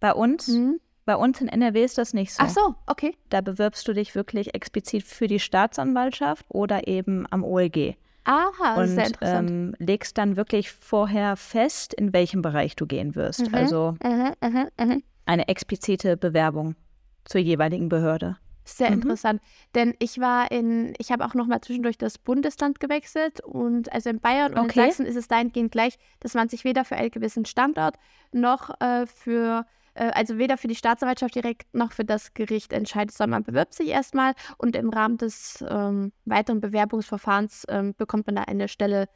Bei 0.00 0.12
uns 0.12 0.48
mhm. 0.48 0.80
Bei 1.08 1.16
uns 1.16 1.40
in 1.40 1.48
NRW 1.48 1.82
ist 1.84 1.96
das 1.96 2.12
nicht 2.12 2.34
so. 2.34 2.42
Ach 2.44 2.50
so, 2.50 2.74
okay. 2.86 3.16
Da 3.30 3.40
bewirbst 3.40 3.88
du 3.88 3.94
dich 3.94 4.14
wirklich 4.14 4.54
explizit 4.54 5.04
für 5.04 5.26
die 5.26 5.40
Staatsanwaltschaft 5.40 6.44
oder 6.50 6.86
eben 6.86 7.24
am 7.30 7.44
OLG. 7.44 7.96
Aha, 8.24 8.74
und 8.78 8.88
sehr 8.88 9.06
interessant. 9.06 9.50
ähm, 9.50 9.74
legst 9.78 10.18
dann 10.18 10.36
wirklich 10.36 10.70
vorher 10.70 11.36
fest, 11.36 11.94
in 11.94 12.12
welchem 12.12 12.42
Bereich 12.42 12.76
du 12.76 12.84
gehen 12.84 13.14
wirst. 13.14 13.40
Mhm, 13.48 13.54
Also 13.54 13.96
mhm, 14.04 14.32
mhm, 14.42 14.68
mhm. 14.78 15.02
eine 15.24 15.48
explizite 15.48 16.18
Bewerbung 16.18 16.76
zur 17.24 17.40
jeweiligen 17.40 17.88
Behörde. 17.88 18.36
Sehr 18.66 18.88
Mhm. 18.88 18.96
interessant. 18.96 19.40
Denn 19.74 19.94
ich 19.98 20.20
war 20.20 20.50
in, 20.50 20.92
ich 20.98 21.10
habe 21.10 21.24
auch 21.24 21.32
noch 21.32 21.46
mal 21.46 21.62
zwischendurch 21.62 21.96
das 21.96 22.18
Bundesland 22.18 22.80
gewechselt 22.80 23.40
und 23.42 23.90
also 23.94 24.10
in 24.10 24.20
Bayern 24.20 24.52
und 24.52 24.58
Okay. 24.66 24.80
in 24.80 24.86
Sachsen 24.90 25.06
ist 25.06 25.16
es 25.16 25.26
dahingehend 25.26 25.72
gleich, 25.72 25.98
dass 26.20 26.34
man 26.34 26.50
sich 26.50 26.64
weder 26.64 26.84
für 26.84 26.96
einen 26.96 27.10
gewissen 27.10 27.46
Standort 27.46 27.96
noch 28.30 28.78
äh, 28.82 29.06
für, 29.06 29.64
also 30.04 30.38
weder 30.38 30.56
für 30.56 30.68
die 30.68 30.74
Staatsanwaltschaft 30.74 31.34
direkt 31.34 31.74
noch 31.74 31.92
für 31.92 32.04
das 32.04 32.34
Gericht 32.34 32.72
entscheidet, 32.72 33.12
sondern 33.12 33.42
man 33.42 33.44
bewirbt 33.44 33.74
sich 33.74 33.88
erstmal 33.88 34.34
und 34.56 34.76
im 34.76 34.90
Rahmen 34.90 35.18
des 35.18 35.64
ähm, 35.68 36.12
weiteren 36.24 36.60
Bewerbungsverfahrens 36.60 37.64
ähm, 37.68 37.94
bekommt 37.96 38.26
man 38.26 38.36
da 38.36 38.42
eine 38.42 38.68
Stelle, 38.68 39.08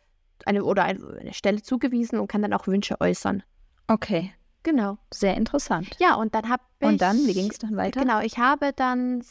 eine 0.44 0.64
oder 0.64 0.84
eine, 0.84 1.16
eine 1.20 1.34
Stelle 1.34 1.62
zugewiesen 1.62 2.18
und 2.18 2.26
kann 2.26 2.42
dann 2.42 2.52
auch 2.52 2.66
Wünsche 2.66 3.00
äußern. 3.00 3.42
Okay, 3.86 4.32
Genau. 4.62 4.98
sehr 5.12 5.36
interessant. 5.36 5.96
Ja, 5.98 6.14
und 6.14 6.34
dann 6.34 6.48
habe 6.48 6.62
ich. 6.80 6.86
Und 6.86 7.02
dann, 7.02 7.18
wie 7.26 7.34
ging 7.34 7.50
es 7.50 7.58
dann 7.58 7.76
weiter? 7.76 8.00
Genau, 8.00 8.20
ich 8.20 8.38
habe 8.38 8.72
dann 8.74 9.24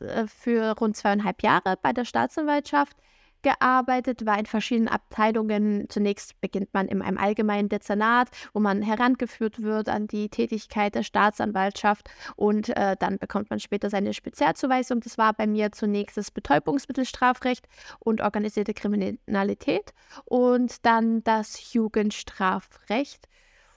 äh, 0.00 0.26
für 0.26 0.76
rund 0.78 0.96
zweieinhalb 0.96 1.42
Jahre 1.42 1.76
bei 1.80 1.92
der 1.92 2.04
Staatsanwaltschaft 2.04 2.96
gearbeitet, 3.44 4.26
war 4.26 4.36
in 4.38 4.46
verschiedenen 4.46 4.88
Abteilungen. 4.88 5.86
Zunächst 5.88 6.40
beginnt 6.40 6.74
man 6.74 6.88
in 6.88 7.00
einem 7.00 7.18
allgemeinen 7.18 7.68
Dezernat, 7.68 8.30
wo 8.52 8.58
man 8.58 8.82
herangeführt 8.82 9.62
wird 9.62 9.88
an 9.88 10.08
die 10.08 10.28
Tätigkeit 10.28 10.96
der 10.96 11.04
Staatsanwaltschaft 11.04 12.10
und 12.34 12.70
äh, 12.76 12.96
dann 12.98 13.18
bekommt 13.18 13.50
man 13.50 13.60
später 13.60 13.88
seine 13.90 14.12
Spezialzuweisung. 14.12 14.98
Das 15.00 15.16
war 15.18 15.32
bei 15.32 15.46
mir 15.46 15.70
zunächst 15.70 16.16
das 16.16 16.32
Betäubungsmittelstrafrecht 16.32 17.68
und 18.00 18.20
organisierte 18.20 18.74
Kriminalität 18.74 19.92
und 20.24 20.84
dann 20.84 21.22
das 21.22 21.72
Jugendstrafrecht. 21.72 23.28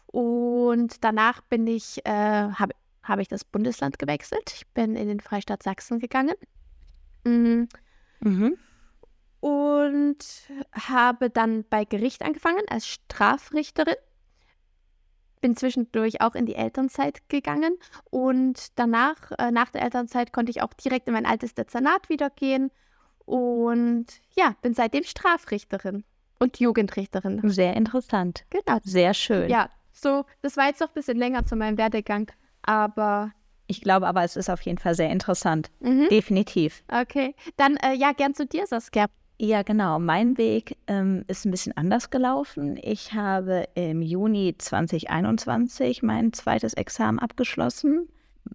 Und 0.07 1.03
danach 1.03 1.41
bin 1.41 1.67
ich, 1.67 2.03
äh, 2.05 2.09
habe 2.09 2.73
habe 3.03 3.21
ich 3.21 3.27
das 3.29 3.45
Bundesland 3.45 3.99
gewechselt. 3.99 4.51
Ich 4.53 4.67
bin 4.67 4.95
in 4.95 5.07
den 5.07 5.19
Freistaat 5.21 5.63
Sachsen 5.63 5.99
gegangen. 5.99 6.35
Mm, 7.23 7.65
Mhm. 8.19 8.57
Und 9.47 10.17
habe 10.73 11.29
dann 11.29 11.63
bei 11.69 11.85
Gericht 11.85 12.21
angefangen 12.21 12.63
als 12.69 12.85
Strafrichterin. 12.85 13.95
Bin 15.39 15.55
zwischendurch 15.55 16.19
auch 16.19 16.35
in 16.35 16.45
die 16.45 16.55
Elternzeit 16.55 17.29
gegangen 17.29 17.77
und 18.09 18.77
danach, 18.77 19.31
äh, 19.37 19.51
nach 19.51 19.69
der 19.69 19.83
Elternzeit, 19.83 20.33
konnte 20.33 20.49
ich 20.49 20.61
auch 20.61 20.73
direkt 20.73 21.07
in 21.07 21.13
mein 21.13 21.25
altes 21.25 21.53
Dezernat 21.53 22.09
wieder 22.09 22.29
gehen 22.29 22.71
und 23.25 24.07
ja, 24.35 24.55
bin 24.61 24.73
seitdem 24.73 25.03
Strafrichterin 25.05 26.03
und 26.39 26.59
Jugendrichterin. 26.59 27.39
Sehr 27.49 27.73
interessant. 27.77 28.43
Genau. 28.49 28.79
Sehr 28.83 29.13
schön. 29.13 29.49
Ja, 29.49 29.69
so, 29.93 30.25
das 30.41 30.57
war 30.57 30.67
jetzt 30.67 30.81
noch 30.81 30.89
ein 30.89 30.93
bisschen 30.95 31.17
länger 31.17 31.45
zu 31.45 31.55
meinem 31.55 31.77
Werdegang, 31.77 32.29
aber 32.63 33.31
Ich 33.67 33.79
glaube 33.81 34.07
aber, 34.07 34.23
es 34.23 34.35
ist 34.35 34.49
auf 34.49 34.61
jeden 34.61 34.77
Fall 34.79 34.95
sehr 34.95 35.09
interessant. 35.11 35.69
mhm, 35.79 36.07
Definitiv. 36.09 36.83
okay. 36.91 37.33
Dann 37.55 37.77
äh, 37.77 37.93
ja, 37.93 38.11
gern 38.11 38.33
zu 38.33 38.45
dir, 38.45 38.65
Saskia. 38.67 39.05
Ja, 39.39 39.61
genau. 39.61 39.99
Mein 39.99 40.37
Weg 40.37 40.77
ähm, 40.87 41.23
ist 41.27 41.45
ein 41.45 41.51
bisschen 41.51 41.77
anders 41.77 42.09
gelaufen. 42.09 42.79
Ich 42.81 43.13
habe 43.13 43.67
im 43.75 44.01
Juni 44.01 44.55
2021 44.57 46.01
mein 46.01 46.33
zweites 46.33 46.73
Examen 46.73 47.19
abgeschlossen. 47.19 48.09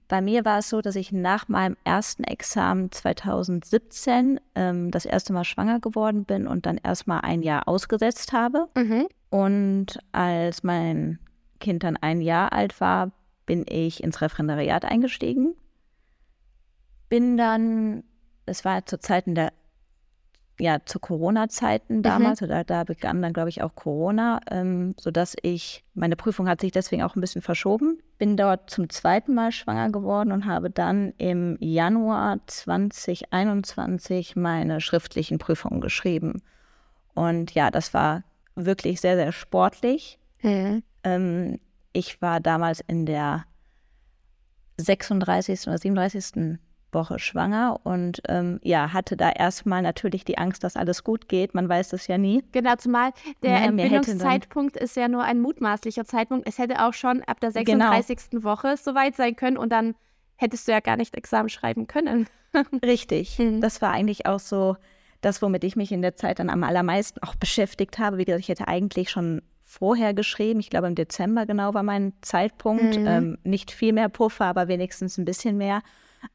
Bei 0.09 0.21
mir 0.21 0.45
war 0.45 0.59
es 0.59 0.71
so, 0.71 0.81
dass 0.81 0.97
ich 0.97 1.13
nach 1.13 1.49
meinem 1.49 1.77
ersten 1.85 2.25
Examen 2.25 2.91
2017 2.91 4.41
ähm, 4.55 4.91
das 4.91 5.05
erste 5.05 5.33
Mal 5.33 5.45
schwanger 5.45 5.79
geworden 5.79 6.25
bin 6.25 6.49
und 6.49 6.67
dann 6.67 6.79
erstmal 6.83 7.21
ein 7.21 7.43
Jahr 7.43 7.69
ausgesetzt 7.69 8.33
habe. 8.33 8.67
Mhm. 8.75 9.07
Und 9.31 9.99
als 10.11 10.65
mein 10.65 11.19
Kind 11.61 11.85
dann 11.85 11.97
ein 11.97 12.21
Jahr 12.21 12.53
alt 12.53 12.81
war, 12.81 13.13
bin 13.47 13.65
ich 13.69 14.03
ins 14.03 14.21
Referendariat 14.21 14.85
eingestiegen. 14.85 15.55
Bin 17.09 17.37
dann, 17.37 18.03
es 18.47 18.65
war 18.65 18.85
zur 18.87 19.01
Zeiten 19.01 19.35
der, 19.35 19.53
ja, 20.63 20.79
zu 20.85 21.01
Corona-Zeiten 21.01 22.03
damals, 22.03 22.41
oder 22.41 22.63
da 22.63 22.85
begann 22.85 23.21
dann, 23.21 23.33
glaube 23.33 23.49
ich, 23.49 23.63
auch 23.63 23.75
Corona, 23.75 24.39
ähm, 24.49 24.95
sodass 24.97 25.35
ich, 25.43 25.83
meine 25.95 26.15
Prüfung 26.15 26.49
hat 26.49 26.61
sich 26.61 26.71
deswegen 26.71 27.03
auch 27.03 27.17
ein 27.17 27.21
bisschen 27.21 27.43
verschoben. 27.43 28.01
Bin 28.19 28.37
dort 28.37 28.71
zum 28.71 28.89
zweiten 28.89 29.35
Mal 29.35 29.51
schwanger 29.51 29.91
geworden 29.91 30.31
und 30.31 30.47
habe 30.47 30.71
dann 30.71 31.15
im 31.19 31.57
Januar 31.59 32.39
2021 32.47 34.37
meine 34.37 34.81
schriftlichen 34.81 35.39
Prüfungen 35.39 35.81
geschrieben. 35.81 36.43
Und 37.15 37.55
ja, 37.55 37.73
das 37.73 37.93
war 37.93 38.23
wirklich 38.55 39.01
sehr, 39.01 39.17
sehr 39.17 39.33
sportlich. 39.33 40.21
Mhm. 40.43 40.85
Ähm, 41.03 41.59
ich 41.93 42.23
war 42.23 42.39
damals 42.39 42.85
in 42.87 43.05
der 43.05 43.47
36. 44.77 45.67
oder 45.67 45.79
37. 45.79 46.61
Woche 46.93 47.19
schwanger 47.19 47.81
und 47.85 48.23
ähm, 48.29 48.61
ja, 48.63 48.93
hatte 48.93 49.17
da 49.17 49.31
erstmal 49.31 49.83
natürlich 49.83 50.25
die 50.25 50.39
Angst, 50.39 50.63
dass 50.65 50.77
alles 50.77 51.05
gut 51.05 51.29
geht. 51.29 51.55
Man 51.55 51.69
weiß 51.69 51.89
das 51.91 52.07
ja 52.07 52.19
nie. 52.19 52.45
Genau, 52.53 52.77
zumal 52.77 53.13
der 53.43 53.51
Ja, 53.53 53.61
dann- 53.67 53.79
Entbindungszeitpunkt 53.79 54.77
ist 54.77 54.97
ja 54.97 55.09
nur 55.09 55.25
ein 55.25 55.41
mutmaßlicher 55.41 56.05
Zeitpunkt. 56.05 56.47
Es 56.49 56.59
hätte 56.59 56.85
auch 56.85 56.93
schon 56.95 57.23
ab 57.23 57.41
der 57.41 57.51
Genau. 57.53 57.91
36. 57.93 58.45
Woche 58.45 58.77
soweit 58.77 59.17
sein 59.17 59.37
können 59.37 59.57
und 59.57 59.71
dann 59.71 59.95
hättest 60.37 60.67
du 60.69 60.73
ja 60.73 60.81
gar 60.81 60.97
nicht 60.97 61.17
Examen 61.17 61.49
schreiben 61.49 61.87
können. 61.87 62.27
Richtig. 62.85 63.39
Mhm. 63.39 63.61
Das 63.61 63.81
war 63.83 63.93
eigentlich 63.93 64.27
auch 64.27 64.41
so 64.41 64.77
das, 65.21 65.41
womit 65.41 65.63
ich 65.65 65.77
mich 65.77 65.93
in 65.93 66.03
der 66.03 66.17
Zeit 66.17 66.39
dann 66.41 66.51
am 66.51 66.65
allermeisten 66.65 67.21
auch 67.23 67.37
beschäftigt 67.37 67.99
habe. 67.99 68.19
Wie 68.19 68.25
gesagt, 68.25 68.41
ich 68.43 68.49
hätte 68.49 68.67
eigentlich 68.69 69.09
schon 69.11 69.41
vorher 69.65 70.13
geschrieben. 70.13 70.61
Ich 70.61 70.69
glaube, 70.69 70.89
im 70.89 70.95
Dezember 70.97 71.47
genau 71.47 71.73
war 71.75 71.83
mein 71.83 72.13
Zeitpunkt. 72.21 72.99
Mhm. 72.99 73.07
Ähm, 73.07 73.39
nicht 73.45 73.71
viel 73.71 73.93
mehr 73.93 74.09
Puffer, 74.09 74.45
aber 74.47 74.69
wenigstens 74.69 75.17
ein 75.17 75.25
bisschen 75.25 75.57
mehr. 75.57 75.81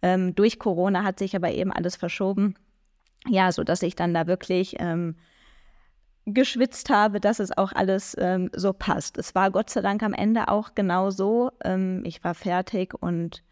Ähm, 0.02 0.36
durch 0.36 0.60
Corona 0.60 1.04
hat 1.04 1.20
sich 1.20 1.36
aber 1.36 1.52
eben 1.52 1.72
alles 1.72 1.96
verschoben. 1.96 2.56
Ja, 3.28 3.52
sodass 3.52 3.82
ich 3.82 3.96
dann 3.96 4.14
da 4.14 4.28
wirklich 4.28 4.76
ähm, 4.80 5.16
geschwitzt 6.26 6.90
habe, 6.90 7.20
dass 7.20 7.40
es 7.40 7.58
auch 7.58 7.72
alles 7.72 8.16
ähm, 8.20 8.50
so 8.54 8.74
passt. 8.74 9.18
Es 9.18 9.34
war 9.34 9.50
Gott 9.50 9.70
sei 9.70 9.82
Dank 9.82 10.04
am 10.04 10.14
Ende 10.14 10.50
auch 10.50 10.76
genau 10.76 11.10
so. 11.10 11.52
Ähm, 11.64 12.04
ich 12.06 12.24
war 12.24 12.36
fertig 12.36 12.94
und 13.00 13.44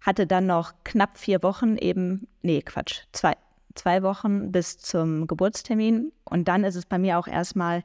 hatte 0.00 0.26
dann 0.26 0.46
noch 0.46 0.74
knapp 0.84 1.18
vier 1.18 1.42
Wochen 1.42 1.76
eben, 1.76 2.28
nee, 2.42 2.62
Quatsch, 2.62 3.02
zwei, 3.12 3.34
zwei 3.74 4.02
Wochen 4.02 4.52
bis 4.52 4.78
zum 4.78 5.26
Geburtstermin. 5.26 6.12
Und 6.24 6.48
dann 6.48 6.64
ist 6.64 6.74
es 6.74 6.86
bei 6.86 6.98
mir 6.98 7.18
auch 7.18 7.28
erstmal 7.28 7.84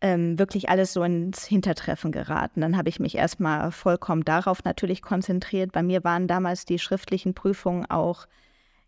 ähm, 0.00 0.38
wirklich 0.38 0.68
alles 0.68 0.92
so 0.92 1.02
ins 1.02 1.44
Hintertreffen 1.44 2.12
geraten. 2.12 2.60
Dann 2.60 2.76
habe 2.76 2.88
ich 2.88 3.00
mich 3.00 3.16
erstmal 3.16 3.72
vollkommen 3.72 4.24
darauf 4.24 4.62
natürlich 4.64 5.02
konzentriert. 5.02 5.72
Bei 5.72 5.82
mir 5.82 6.04
waren 6.04 6.28
damals 6.28 6.64
die 6.64 6.78
schriftlichen 6.78 7.34
Prüfungen 7.34 7.84
auch, 7.90 8.26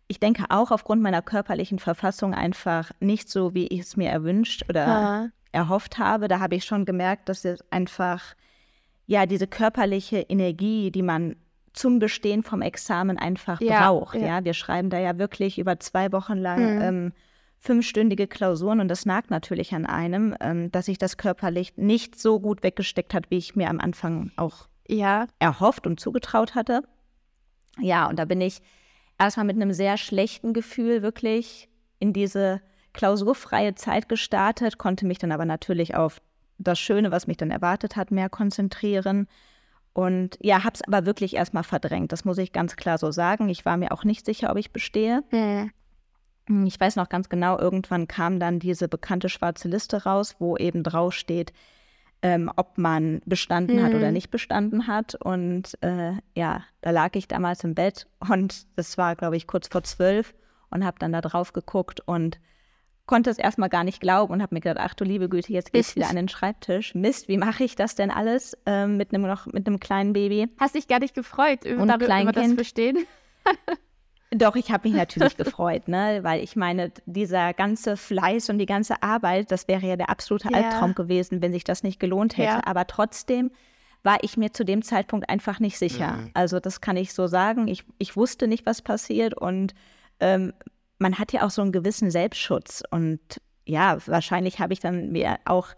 ich 0.07 0.19
denke 0.19 0.45
auch 0.49 0.71
aufgrund 0.71 1.01
meiner 1.01 1.21
körperlichen 1.21 1.79
Verfassung 1.79 2.33
einfach 2.33 2.91
nicht 2.99 3.29
so, 3.29 3.53
wie 3.53 3.67
ich 3.67 3.81
es 3.81 3.97
mir 3.97 4.09
erwünscht 4.09 4.63
oder 4.69 4.85
Ja. 4.87 5.29
erhofft 5.51 5.97
habe. 5.97 6.27
Da 6.27 6.39
habe 6.39 6.55
ich 6.55 6.63
schon 6.65 6.85
gemerkt, 6.85 7.27
dass 7.29 7.43
es 7.45 7.59
einfach, 7.71 8.21
ja, 9.05 9.25
diese 9.25 9.47
körperliche 9.47 10.19
Energie, 10.19 10.91
die 10.91 11.01
man 11.03 11.35
zum 11.73 11.99
Bestehen 11.99 12.43
vom 12.43 12.61
Examen 12.61 13.17
einfach 13.17 13.59
Ja, 13.61 13.87
braucht. 13.91 14.15
ja. 14.15 14.27
Ja. 14.39 14.43
wir 14.45 14.53
schreiben 14.53 14.89
da 14.89 14.99
ja 14.99 15.17
wirklich 15.17 15.57
über 15.59 15.79
zwei 15.79 16.11
Wochen 16.11 16.35
lang 16.37 16.75
Mhm. 16.75 16.81
ähm, 16.81 17.13
fünfstündige 17.61 18.27
Klausuren 18.27 18.79
und 18.79 18.87
das 18.87 19.05
nagt 19.05 19.29
natürlich 19.29 19.73
an 19.73 19.85
einem, 19.85 20.35
ähm, 20.41 20.71
dass 20.71 20.87
sich 20.87 20.97
das 20.97 21.15
körperlich 21.15 21.77
nicht 21.77 22.19
so 22.19 22.39
gut 22.39 22.63
weggesteckt 22.63 23.13
hat, 23.13 23.29
wie 23.29 23.37
ich 23.37 23.55
mir 23.55 23.69
am 23.69 23.79
Anfang 23.79 24.31
auch 24.35 24.67
Ja, 24.87 25.27
erhofft 25.37 25.85
und 25.85 25.99
zugetraut 25.99 26.55
hatte. 26.55 26.81
Ja, 27.79 28.09
und 28.09 28.17
da 28.17 28.25
bin 28.25 28.41
ich 28.41 28.61
erstmal 29.19 29.45
mit 29.45 29.55
einem 29.55 29.73
sehr 29.73 29.97
schlechten 29.97 30.53
Gefühl 30.53 31.03
wirklich 31.03 31.69
in 31.99 32.13
diese 32.13 32.61
klausurfreie 32.93 33.75
Zeit 33.75 34.09
gestartet, 34.09 34.79
konnte 34.79 35.05
mich 35.05 35.19
dann 35.19 35.31
aber 35.31 35.45
natürlich 35.45 35.95
auf 35.95 36.19
das 36.57 36.79
Schöne, 36.79 37.11
was 37.11 37.27
mich 37.27 37.37
dann 37.37 37.51
erwartet 37.51 37.95
hat, 37.95 38.09
mehr 38.09 38.29
konzentrieren. 38.29 39.27
Und 39.93 40.37
ja, 40.41 40.63
habe 40.63 40.73
es 40.73 40.81
aber 40.81 41.05
wirklich 41.05 41.35
erstmal 41.35 41.63
verdrängt. 41.63 42.11
Das 42.11 42.25
muss 42.25 42.39
ich 42.39 42.53
ganz 42.53 42.75
klar 42.75 42.97
so 42.97 43.11
sagen. 43.11 43.49
Ich 43.49 43.65
war 43.65 43.77
mir 43.77 43.91
auch 43.91 44.03
nicht 44.03 44.25
sicher, 44.25 44.49
ob 44.49 44.57
ich 44.57 44.71
bestehe. 44.71 45.23
Mhm. 45.31 45.71
Ich 46.65 46.79
weiß 46.79 46.95
noch 46.95 47.09
ganz 47.09 47.29
genau, 47.29 47.57
irgendwann 47.57 48.07
kam 48.07 48.39
dann 48.39 48.59
diese 48.59 48.87
bekannte 48.87 49.29
schwarze 49.29 49.67
Liste 49.67 50.03
raus, 50.03 50.35
wo 50.39 50.57
eben 50.57 50.83
draufsteht, 50.83 51.53
ähm, 52.21 52.51
ob 52.55 52.77
man 52.77 53.21
bestanden 53.25 53.81
hat 53.83 53.93
oder 53.93 54.07
Mhm. 54.07 54.13
nicht 54.13 54.31
bestanden 54.31 54.87
hat. 54.87 55.15
Und 55.15 55.77
äh, 55.81 56.13
ja, 56.35 56.63
da 56.81 56.91
lag 56.91 57.11
ich 57.13 57.27
damals 57.27 57.63
im 57.63 57.73
Bett 57.75 58.07
und 58.29 58.65
das 58.75 58.97
war, 58.97 59.15
glaube 59.15 59.37
ich, 59.37 59.47
kurz 59.47 59.67
vor 59.67 59.83
zwölf 59.83 60.33
und 60.69 60.85
habe 60.85 60.99
dann 60.99 61.11
da 61.13 61.21
drauf 61.21 61.53
geguckt 61.53 62.01
und 62.05 62.39
konnte 63.07 63.29
es 63.29 63.37
erstmal 63.37 63.67
gar 63.69 63.83
nicht 63.83 63.99
glauben 63.99 64.31
und 64.31 64.41
habe 64.41 64.55
mir 64.55 64.61
gedacht, 64.61 64.77
ach 64.79 64.93
du 64.93 65.03
liebe 65.03 65.27
Güte, 65.27 65.51
jetzt 65.51 65.73
geht's 65.73 65.95
wieder 65.95 66.09
an 66.09 66.15
den 66.15 66.29
Schreibtisch. 66.29 66.95
Mist, 66.95 67.27
wie 67.27 67.37
mache 67.37 67.63
ich 67.63 67.75
das 67.75 67.95
denn 67.95 68.11
alles 68.11 68.57
ähm, 68.65 68.95
mit 68.97 69.13
einem 69.13 69.23
noch 69.23 69.47
mit 69.47 69.67
einem 69.67 69.79
kleinen 69.79 70.13
Baby? 70.13 70.47
Hast 70.59 70.75
dich 70.75 70.87
gar 70.87 70.99
nicht 70.99 71.15
gefreut 71.15 71.65
über, 71.65 71.81
Und 71.81 71.87
darüber, 71.89 72.21
über 72.21 72.31
das 72.31 72.45
Kleinkind. 72.55 72.99
Doch, 74.33 74.55
ich 74.55 74.71
habe 74.71 74.87
mich 74.87 74.97
natürlich 74.97 75.37
gefreut, 75.37 75.87
ne? 75.87 76.19
weil 76.23 76.43
ich 76.43 76.55
meine, 76.55 76.91
dieser 77.05 77.53
ganze 77.53 77.97
Fleiß 77.97 78.49
und 78.49 78.57
die 78.57 78.65
ganze 78.65 79.03
Arbeit, 79.03 79.51
das 79.51 79.67
wäre 79.67 79.85
ja 79.85 79.95
der 79.97 80.09
absolute 80.09 80.49
ja. 80.51 80.57
Albtraum 80.57 80.95
gewesen, 80.95 81.41
wenn 81.41 81.51
sich 81.51 81.63
das 81.63 81.83
nicht 81.83 81.99
gelohnt 81.99 82.37
hätte. 82.37 82.53
Ja. 82.53 82.61
Aber 82.65 82.87
trotzdem 82.87 83.51
war 84.03 84.17
ich 84.21 84.37
mir 84.37 84.51
zu 84.51 84.65
dem 84.65 84.81
Zeitpunkt 84.81 85.29
einfach 85.29 85.59
nicht 85.59 85.77
sicher. 85.77 86.13
Mhm. 86.13 86.31
Also 86.33 86.59
das 86.59 86.81
kann 86.81 86.97
ich 86.97 87.13
so 87.13 87.27
sagen. 87.27 87.67
Ich, 87.67 87.85
ich 87.97 88.15
wusste 88.15 88.47
nicht, 88.47 88.65
was 88.65 88.81
passiert 88.81 89.33
und 89.35 89.73
ähm, 90.19 90.53
man 90.97 91.17
hat 91.19 91.33
ja 91.33 91.45
auch 91.45 91.49
so 91.49 91.61
einen 91.61 91.71
gewissen 91.71 92.11
Selbstschutz. 92.11 92.83
Und 92.89 93.19
ja, 93.65 93.97
wahrscheinlich 94.05 94.59
habe 94.59 94.73
ich 94.73 94.79
dann 94.79 95.11
mir 95.11 95.39
auch 95.45 95.69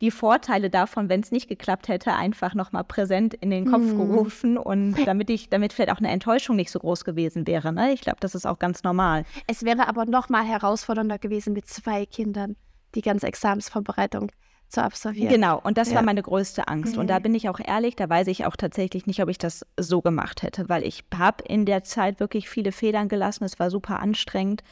die 0.00 0.10
Vorteile 0.10 0.68
davon, 0.68 1.08
wenn 1.08 1.20
es 1.20 1.30
nicht 1.30 1.48
geklappt 1.48 1.88
hätte, 1.88 2.12
einfach 2.12 2.54
nochmal 2.54 2.84
präsent 2.84 3.34
in 3.34 3.50
den 3.50 3.70
Kopf 3.70 3.84
mhm. 3.84 3.98
gerufen 3.98 4.58
und 4.58 4.94
damit 5.06 5.30
ich, 5.30 5.48
damit 5.48 5.72
vielleicht 5.72 5.92
auch 5.92 5.98
eine 5.98 6.10
Enttäuschung 6.10 6.56
nicht 6.56 6.70
so 6.70 6.78
groß 6.78 7.04
gewesen 7.04 7.46
wäre. 7.46 7.72
Ne? 7.72 7.92
Ich 7.92 8.02
glaube, 8.02 8.18
das 8.20 8.34
ist 8.34 8.46
auch 8.46 8.58
ganz 8.58 8.82
normal. 8.82 9.24
Es 9.46 9.64
wäre 9.64 9.88
aber 9.88 10.04
nochmal 10.04 10.44
herausfordernder 10.44 11.18
gewesen 11.18 11.54
mit 11.54 11.66
zwei 11.66 12.04
Kindern, 12.04 12.56
die 12.94 13.00
ganze 13.00 13.26
Examensvorbereitung 13.26 14.30
zu 14.68 14.82
absolvieren. 14.82 15.32
Genau, 15.32 15.60
und 15.62 15.78
das 15.78 15.90
ja. 15.90 15.96
war 15.96 16.02
meine 16.02 16.22
größte 16.22 16.68
Angst. 16.68 16.94
Mhm. 16.94 17.00
Und 17.00 17.06
da 17.08 17.18
bin 17.18 17.34
ich 17.34 17.48
auch 17.48 17.60
ehrlich, 17.60 17.96
da 17.96 18.08
weiß 18.08 18.26
ich 18.26 18.44
auch 18.46 18.56
tatsächlich 18.56 19.06
nicht, 19.06 19.22
ob 19.22 19.28
ich 19.28 19.38
das 19.38 19.64
so 19.78 20.02
gemacht 20.02 20.42
hätte, 20.42 20.68
weil 20.68 20.84
ich 20.84 21.04
habe 21.16 21.44
in 21.44 21.64
der 21.64 21.84
Zeit 21.84 22.20
wirklich 22.20 22.48
viele 22.48 22.72
Federn 22.72 23.08
gelassen. 23.08 23.44
Es 23.44 23.58
war 23.58 23.70
super 23.70 24.00
anstrengend 24.00 24.62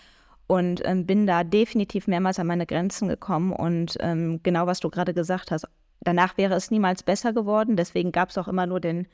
und 0.47 0.83
ähm, 0.85 1.07
bin 1.07 1.27
da 1.27 1.45
definitiv 1.45 2.07
mehrmals 2.07 2.39
an 2.39 2.47
meine 2.47 2.67
Grenzen 2.67 3.09
gekommen. 3.09 3.53
Und 3.53 3.97
ähm, 4.01 4.41
genau, 4.43 4.67
was 4.67 4.81
du 4.81 4.91
gerade 4.91 5.15
gesagt 5.15 5.51
hast, 5.51 5.67
danach 6.01 6.37
wäre 6.37 6.55
es 6.55 6.71
niemals 6.71 7.03
besser 7.03 7.33
geworden. 7.33 7.77
Deswegen 7.77 8.13
gab 8.13 8.31
es 8.31 8.39
auch 8.39 8.49
immer 8.49 8.67
nur 8.67 8.81
den, 8.81 9.07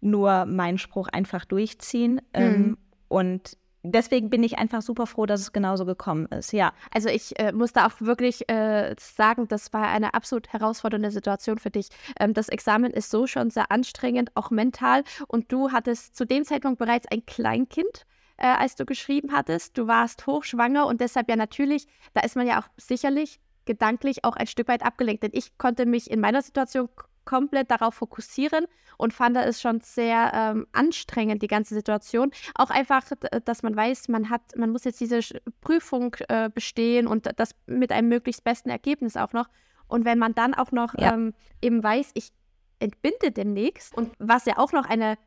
nur 0.00 0.44
meinen 0.46 0.78
Spruch 0.78 1.08
einfach 1.08 1.44
durchziehen. 1.44 2.14
Mhm. 2.14 2.20
Ähm, 2.32 2.78
und 3.08 3.56
deswegen 3.82 4.30
bin 4.30 4.42
ich 4.42 4.58
einfach 4.58 4.82
super 4.82 5.06
froh, 5.06 5.26
dass 5.26 5.40
es 5.40 5.52
genauso 5.52 5.84
gekommen 5.84 6.26
ist. 6.26 6.52
Ja. 6.52 6.72
Also 6.92 7.08
ich 7.08 7.38
äh, 7.40 7.52
muss 7.52 7.72
da 7.72 7.86
auch 7.86 8.00
wirklich 8.00 8.48
äh, 8.48 8.94
sagen, 8.98 9.48
das 9.48 9.72
war 9.72 9.88
eine 9.88 10.14
absolut 10.14 10.52
herausfordernde 10.52 11.10
Situation 11.10 11.58
für 11.58 11.70
dich. 11.70 11.88
Ähm, 12.20 12.34
das 12.34 12.48
Examen 12.48 12.92
ist 12.92 13.10
so 13.10 13.26
schon 13.26 13.50
sehr 13.50 13.72
anstrengend, 13.72 14.30
auch 14.36 14.50
mental. 14.50 15.02
Und 15.26 15.50
du 15.50 15.72
hattest 15.72 16.16
zu 16.16 16.24
dem 16.24 16.44
Zeitpunkt 16.44 16.78
bereits 16.78 17.06
ein 17.10 17.26
Kleinkind 17.26 18.06
äh, 18.38 18.46
als 18.46 18.76
du 18.76 18.86
geschrieben 18.86 19.32
hattest. 19.32 19.76
Du 19.76 19.86
warst 19.86 20.26
hochschwanger 20.26 20.86
und 20.86 21.00
deshalb 21.00 21.28
ja 21.28 21.36
natürlich, 21.36 21.86
da 22.14 22.22
ist 22.22 22.36
man 22.36 22.46
ja 22.46 22.60
auch 22.60 22.68
sicherlich 22.76 23.40
gedanklich 23.66 24.24
auch 24.24 24.36
ein 24.36 24.46
Stück 24.46 24.68
weit 24.68 24.82
abgelenkt. 24.82 25.22
Denn 25.22 25.32
ich 25.34 25.58
konnte 25.58 25.84
mich 25.84 26.10
in 26.10 26.20
meiner 26.20 26.40
Situation 26.40 26.88
komplett 27.24 27.70
darauf 27.70 27.96
fokussieren 27.96 28.64
und 28.96 29.12
fand 29.12 29.36
es 29.36 29.60
schon 29.60 29.80
sehr 29.82 30.32
ähm, 30.32 30.66
anstrengend, 30.72 31.42
die 31.42 31.46
ganze 31.46 31.74
Situation. 31.74 32.30
Auch 32.54 32.70
einfach, 32.70 33.02
dass 33.44 33.62
man 33.62 33.76
weiß, 33.76 34.08
man 34.08 34.30
hat, 34.30 34.40
man 34.56 34.70
muss 34.70 34.84
jetzt 34.84 34.98
diese 34.98 35.20
Prüfung 35.60 36.16
äh, 36.28 36.48
bestehen 36.48 37.06
und 37.06 37.28
das 37.36 37.50
mit 37.66 37.92
einem 37.92 38.08
möglichst 38.08 38.44
besten 38.44 38.70
Ergebnis 38.70 39.18
auch 39.18 39.34
noch. 39.34 39.48
Und 39.88 40.06
wenn 40.06 40.18
man 40.18 40.34
dann 40.34 40.54
auch 40.54 40.72
noch 40.72 40.94
ja. 40.98 41.12
ähm, 41.12 41.34
eben 41.60 41.82
weiß, 41.82 42.12
ich 42.14 42.30
entbinde 42.78 43.30
demnächst 43.30 43.94
und 43.94 44.10
was 44.18 44.46
ja 44.46 44.56
auch 44.56 44.72
noch 44.72 44.86
eine, 44.86 45.18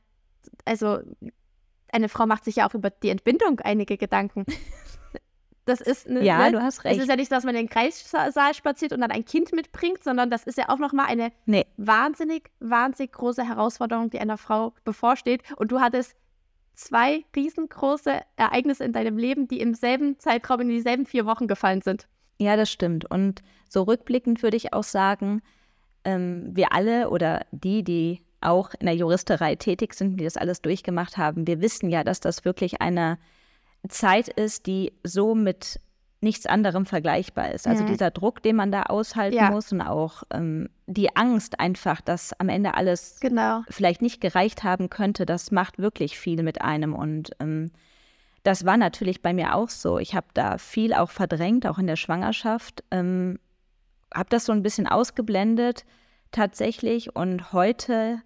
also 0.66 1.02
eine 1.92 2.10
Frau 2.10 2.26
macht 2.26 2.46
sich 2.46 2.58
ja 2.58 2.70
auch 2.70 2.74
über 2.74 2.90
die 2.90 3.10
Entbindung 3.10 3.60
einige 3.62 3.98
Gedanken. 3.98 4.46
Das 5.66 5.80
ist 5.80 6.10
ne, 6.10 6.24
ja, 6.24 6.46
ne? 6.46 6.54
du 6.54 6.62
hast 6.62 6.84
recht. 6.84 6.96
Es 6.96 7.04
ist 7.04 7.10
ja 7.10 7.16
nicht, 7.16 7.32
dass 7.32 7.44
man 7.44 7.56
in 7.56 7.68
den 7.68 7.70
Kreissaal 7.70 8.54
spaziert 8.54 8.94
und 8.94 9.02
dann 9.02 9.12
ein 9.12 9.26
Kind 9.26 9.54
mitbringt, 9.54 10.04
sondern 10.04 10.32
das 10.32 10.44
ist 10.44 10.58
ja 10.58 10.70
auch 10.70 10.80
nochmal 10.80 11.06
eine 11.06 11.32
nee. 11.46 11.66
wahnsinnig, 11.78 12.50
wahnsinnig 12.60 13.12
große 13.12 13.48
Herausforderung, 13.48 14.10
die 14.10 14.20
einer 14.20 14.38
Frau 14.38 14.74
bevorsteht. 14.84 15.44
Und 15.58 15.72
du 15.72 15.80
hattest 15.80 16.16
zwei 16.74 17.24
riesengroße 17.36 18.22
Ereignisse 18.38 18.84
in 18.84 18.94
deinem 18.94 19.18
Leben, 19.18 19.48
die 19.48 19.60
im 19.60 19.76
selben 19.76 20.18
Zeitraum 20.18 20.62
in 20.62 20.70
dieselben 20.70 21.06
vier 21.06 21.26
Wochen 21.26 21.48
gefallen 21.48 21.82
sind. 21.82 22.08
Ja, 22.40 22.56
das 22.56 22.72
stimmt. 22.72 23.10
Und 23.10 23.44
so 23.70 23.84
rückblickend 23.84 24.42
würde 24.42 24.58
ich 24.58 24.74
auch 24.74 24.84
sagen, 24.84 25.44
ähm, 26.04 26.50
wir 26.56 26.74
alle 26.74 27.12
oder 27.12 27.46
die, 27.52 27.84
die 27.84 28.22
auch 28.42 28.72
in 28.80 28.86
der 28.86 28.96
Juristerei 28.96 29.56
tätig 29.56 29.94
sind, 29.94 30.18
die 30.18 30.24
das 30.24 30.38
alles 30.38 30.62
durchgemacht 30.62 31.18
haben, 31.18 31.48
wir 31.48 31.62
wissen 31.62 31.90
ja, 31.90 32.04
dass 32.04 32.20
das 32.20 32.46
wirklich 32.46 32.82
eine 32.82 33.18
Zeit 33.88 34.28
ist, 34.28 34.68
die 34.68 34.94
so 35.04 35.36
mit 35.36 35.80
nichts 36.22 36.46
anderem 36.46 36.86
vergleichbar 36.86 37.52
ist. 37.52 37.66
Also 37.68 37.84
ja. 37.84 37.90
dieser 37.90 38.12
Druck, 38.12 38.44
den 38.44 38.56
man 38.56 38.72
da 38.72 38.84
aushalten 38.84 39.38
ja. 39.38 39.50
muss 39.50 39.72
und 39.72 39.82
auch 39.82 40.22
ähm, 40.32 40.70
die 40.86 41.16
Angst 41.16 41.60
einfach, 41.60 42.00
dass 42.00 42.40
am 42.40 42.48
Ende 42.48 42.76
alles 42.76 43.20
genau. 43.20 43.64
vielleicht 43.70 44.04
nicht 44.04 44.22
gereicht 44.22 44.64
haben 44.64 44.92
könnte, 44.92 45.26
das 45.26 45.50
macht 45.50 45.80
wirklich 45.80 46.20
viel 46.20 46.44
mit 46.44 46.62
einem. 46.62 46.94
Und 46.94 47.32
ähm, 47.40 47.72
das 48.44 48.66
war 48.66 48.78
natürlich 48.78 49.24
bei 49.24 49.34
mir 49.34 49.56
auch 49.56 49.70
so. 49.70 49.98
Ich 49.98 50.14
habe 50.14 50.28
da 50.36 50.60
viel 50.60 50.94
auch 50.94 51.10
verdrängt, 51.10 51.66
auch 51.66 51.80
in 51.80 51.88
der 51.88 51.96
Schwangerschaft. 51.96 52.84
Ähm, 52.92 53.40
habe 54.14 54.30
das 54.30 54.46
so 54.46 54.52
ein 54.52 54.62
bisschen 54.62 54.86
ausgeblendet 54.86 55.86
tatsächlich. 56.32 57.16
Und 57.16 57.52
heute 57.52 58.22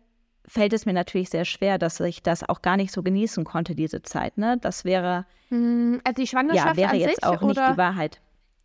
fällt 0.48 0.74
es 0.74 0.86
mir 0.86 0.94
natürlich 0.94 1.30
sehr 1.30 1.46
schwer, 1.46 1.78
dass 1.78 2.00
ich 2.00 2.24
das 2.24 2.48
auch 2.48 2.62
gar 2.62 2.78
nicht 2.78 2.92
so 2.92 3.04
genießen 3.04 3.44
konnte, 3.44 3.76
diese 3.76 4.02
Zeit. 4.02 4.38
Ne? 4.38 4.58
Das 4.60 4.86
wäre. 4.86 5.26
Hm, 5.50 6.02
also 6.04 6.22
die 6.22 6.28
Schwangerschaft 6.28 6.78
ja, 6.78 6.84
wäre 6.84 6.96
jetzt 6.96 7.16
sich, 7.16 7.24
auch 7.24 7.42
oder? 7.42 7.48
nicht 7.48 7.74
die 7.74 7.78
Wahrheit. 7.78 8.22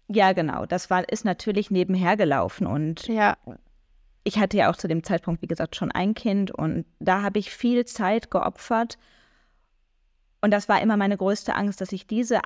Ja, 0.09 0.33
genau. 0.33 0.67
Das 0.67 0.91
war, 0.91 1.09
ist 1.09 1.25
natürlich 1.25 1.71
nebenher 1.71 2.17
gelaufen. 2.17 2.67
Und 2.67 3.07
ja. 3.07 3.37
ich 4.25 4.39
hatte 4.39 4.57
ja 4.57 4.71
auch 4.71 4.77
zu 4.77 4.89
dem 4.89 5.05
Zeitpunkt, 5.05 5.41
wie 5.43 5.47
gesagt, 5.47 5.77
schon 5.77 5.93
ein 5.93 6.15
Kind 6.15 6.51
und 6.51 6.85
da 6.99 7.23
habe 7.23 7.39
ich 7.39 7.51
viel 7.51 7.85
Zeit 7.85 8.31
geopfert. 8.31 8.99
Und 10.41 10.51
das 10.51 10.69
war 10.69 10.81
immer 10.81 10.97
meine 10.97 11.17
größte 11.17 11.55
Angst, 11.55 11.81
dass 11.81 11.93
ich 11.93 12.07
diese 12.07 12.41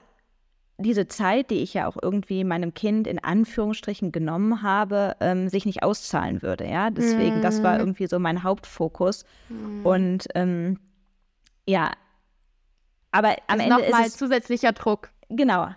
diese 0.78 1.06
Zeit, 1.06 1.50
die 1.50 1.62
ich 1.62 1.74
ja 1.74 1.87
auch 1.87 1.96
irgendwie 2.00 2.42
meinem 2.42 2.74
Kind 2.74 3.06
in 3.06 3.22
Anführungsstrichen 3.22 4.10
genommen 4.10 4.62
habe, 4.62 5.16
ähm, 5.20 5.48
sich 5.48 5.66
nicht 5.66 5.82
auszahlen 5.82 6.42
würde. 6.42 6.66
Ja, 6.66 6.90
deswegen, 6.90 7.40
mm. 7.40 7.42
das 7.42 7.62
war 7.62 7.74
mhm. 7.74 7.80
irgendwie 7.80 8.06
so 8.06 8.18
mein 8.18 8.42
Hauptfokus. 8.42 9.24
Mm. 9.48 9.87
Und 9.87 10.26
ähm, 10.34 10.80
ja, 11.66 11.92
aber 13.12 13.37
am 13.46 13.58
das 13.58 13.66
Ende 13.68 13.82
ist 13.84 13.92
mal 13.92 14.10
zusätzlicher 14.10 14.72
Druck. 14.72 15.10
Genau, 15.28 15.68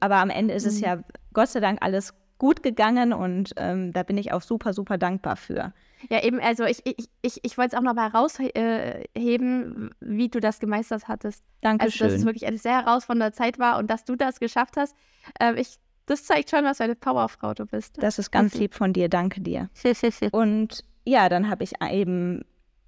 aber 0.00 0.16
am 0.16 0.28
Ende 0.28 0.52
ist 0.52 0.64
mm. 0.64 0.68
es 0.68 0.80
ja 0.80 0.98
Gott 1.32 1.48
sei 1.48 1.60
Dank 1.60 1.78
alles 1.80 2.12
gut 2.42 2.64
gegangen 2.64 3.12
und 3.12 3.52
ähm, 3.56 3.92
da 3.92 4.02
bin 4.02 4.18
ich 4.18 4.32
auch 4.32 4.42
super, 4.42 4.72
super 4.72 4.98
dankbar 4.98 5.36
für. 5.36 5.72
Ja, 6.10 6.24
eben, 6.24 6.40
also 6.40 6.64
ich, 6.64 6.84
ich, 6.84 7.08
ich, 7.22 7.38
ich 7.44 7.56
wollte 7.56 7.76
es 7.76 7.78
auch 7.78 7.84
noch 7.84 7.94
mal 7.94 8.10
herausheben, 8.10 9.90
wie 10.00 10.28
du 10.28 10.40
das 10.40 10.58
gemeistert 10.58 11.06
hattest. 11.06 11.44
Danke 11.60 11.84
also, 11.84 12.02
dass 12.02 12.12
es 12.12 12.24
wirklich 12.24 12.44
eine 12.44 12.58
sehr 12.58 12.84
herausfordernde 12.84 13.30
Zeit 13.30 13.60
war 13.60 13.78
und 13.78 13.88
dass 13.88 14.04
du 14.04 14.16
das 14.16 14.40
geschafft 14.40 14.76
hast. 14.76 14.96
Ähm, 15.38 15.56
ich, 15.56 15.78
das 16.06 16.24
zeigt 16.24 16.50
schon, 16.50 16.64
was 16.64 16.78
für 16.78 16.82
eine 16.82 16.96
Powerfrau 16.96 17.54
du 17.54 17.64
bist. 17.64 18.02
Das 18.02 18.18
ist 18.18 18.32
ganz 18.32 18.54
lieb 18.54 18.74
von 18.74 18.92
dir, 18.92 19.08
danke 19.08 19.40
dir. 19.40 19.70
und 20.32 20.82
ja, 21.04 21.28
dann 21.28 21.48
habe 21.48 21.62
ich 21.62 21.74
eben, 21.92 22.42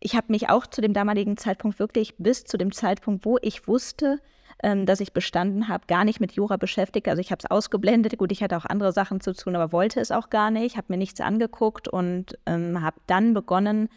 ich 0.05 0.15
habe 0.15 0.27
mich 0.29 0.51
auch 0.51 0.67
zu 0.67 0.83
dem 0.83 0.93
damaligen 0.93 1.39
Zeitpunkt 1.39 1.79
wirklich 1.79 2.15
bis 2.19 2.45
zu 2.45 2.59
dem 2.59 2.73
Zeitpunkt, 2.73 3.25
wo 3.25 3.39
ich 3.41 3.67
wusste, 3.67 4.21
ähm, 4.63 4.85
dass 4.85 5.01
ich 5.01 5.15
bestanden 5.15 5.69
habe, 5.69 5.87
gar 5.87 6.05
nicht 6.05 6.21
mit 6.21 6.33
Jura 6.33 6.59
beschäftigt. 6.59 7.09
Also 7.09 7.21
ich 7.21 7.31
habe 7.31 7.41
es 7.43 7.51
ausgeblendet. 7.51 8.19
Gut, 8.19 8.31
ich 8.31 8.43
hatte 8.43 8.59
auch 8.59 8.67
andere 8.67 8.93
Sachen 8.93 9.23
zu 9.23 9.33
tun, 9.33 9.57
aber 9.57 9.73
wollte 9.73 10.01
es 10.01 10.11
auch 10.11 10.29
gar 10.29 10.51
nicht, 10.51 10.77
habe 10.77 10.89
mir 10.91 10.99
nichts 10.99 11.23
angeguckt 11.23 11.89
und 11.89 12.39
ähm, 12.45 12.83
habe 12.83 13.01
dann 13.07 13.33
begonnen, 13.33 13.89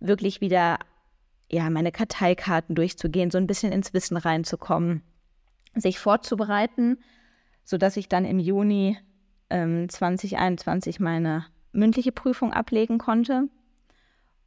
wirklich 0.00 0.40
wieder 0.40 0.78
ja, 1.50 1.68
meine 1.68 1.92
Karteikarten 1.92 2.74
durchzugehen, 2.74 3.30
so 3.30 3.36
ein 3.36 3.46
bisschen 3.46 3.70
ins 3.70 3.92
Wissen 3.92 4.16
reinzukommen, 4.16 5.02
sich 5.74 5.98
vorzubereiten, 5.98 6.96
sodass 7.64 7.98
ich 7.98 8.08
dann 8.08 8.24
im 8.24 8.38
Juni 8.38 8.96
ähm, 9.50 9.90
2021 9.90 11.00
meine 11.00 11.44
mündliche 11.72 12.12
Prüfung 12.12 12.54
ablegen 12.54 12.96
konnte. 12.96 13.48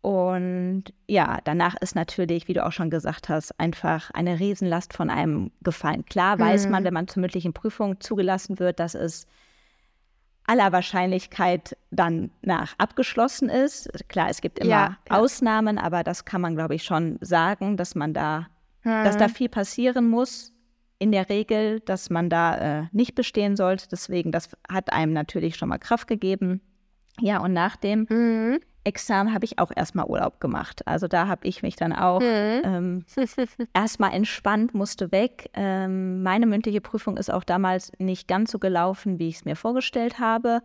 Und 0.03 0.83
ja, 1.07 1.39
danach 1.45 1.75
ist 1.79 1.95
natürlich, 1.95 2.49
wie 2.49 2.53
du 2.53 2.65
auch 2.65 2.73
schon 2.73 2.89
gesagt 2.89 3.29
hast, 3.29 3.57
einfach 3.57 4.11
eine 4.11 4.37
Riesenlast 4.37 4.93
von 4.93 5.09
einem 5.09 5.49
gefallen. 5.61 6.03
Klar 6.05 6.37
weiß 6.39 6.65
mhm. 6.65 6.71
man, 6.73 6.83
wenn 6.83 6.93
man 6.93 7.07
zur 7.07 7.21
mündlichen 7.21 7.53
Prüfung 7.53 8.01
zugelassen 8.01 8.59
wird, 8.59 8.81
dass 8.81 8.95
es 8.95 9.27
aller 10.45 10.73
Wahrscheinlichkeit 10.73 11.77
dann 11.89 12.31
nach 12.41 12.75
abgeschlossen 12.79 13.47
ist. 13.47 13.89
Klar, 14.09 14.27
es 14.29 14.41
gibt 14.41 14.59
immer 14.59 14.69
ja, 14.69 14.97
ja. 15.09 15.17
Ausnahmen, 15.17 15.77
aber 15.77 16.03
das 16.03 16.25
kann 16.25 16.41
man, 16.41 16.55
glaube 16.55 16.75
ich, 16.75 16.83
schon 16.83 17.17
sagen, 17.21 17.77
dass 17.77 17.95
man 17.95 18.13
da, 18.13 18.47
mhm. 18.83 19.05
dass 19.05 19.15
da 19.15 19.29
viel 19.29 19.47
passieren 19.47 20.09
muss. 20.09 20.51
In 20.99 21.13
der 21.13 21.29
Regel, 21.29 21.79
dass 21.79 22.09
man 22.09 22.29
da 22.29 22.81
äh, 22.81 22.83
nicht 22.91 23.15
bestehen 23.15 23.55
sollte. 23.55 23.87
Deswegen, 23.89 24.33
das 24.33 24.49
hat 24.69 24.91
einem 24.91 25.13
natürlich 25.13 25.55
schon 25.55 25.69
mal 25.69 25.77
Kraft 25.77 26.09
gegeben. 26.09 26.59
Ja, 27.21 27.39
und 27.39 27.53
nach 27.53 27.77
dem 27.77 28.05
mhm. 28.09 28.59
Examen 28.83 29.33
habe 29.33 29.45
ich 29.45 29.59
auch 29.59 29.71
erstmal 29.75 30.05
Urlaub 30.05 30.39
gemacht. 30.39 30.85
Also 30.87 31.07
da 31.07 31.27
habe 31.27 31.47
ich 31.47 31.63
mich 31.63 31.75
dann 31.75 31.93
auch 31.93 32.19
mhm. 32.19 32.61
ähm, 32.63 33.05
erstmal 33.73 34.13
entspannt, 34.13 34.73
musste 34.73 35.11
weg. 35.11 35.49
Ähm, 35.53 36.21
meine 36.23 36.45
mündliche 36.45 36.81
Prüfung 36.81 37.17
ist 37.17 37.31
auch 37.31 37.43
damals 37.43 37.91
nicht 37.97 38.27
ganz 38.27 38.51
so 38.51 38.59
gelaufen, 38.59 39.19
wie 39.19 39.29
ich 39.29 39.35
es 39.37 39.45
mir 39.45 39.55
vorgestellt 39.55 40.19
habe. 40.19 40.61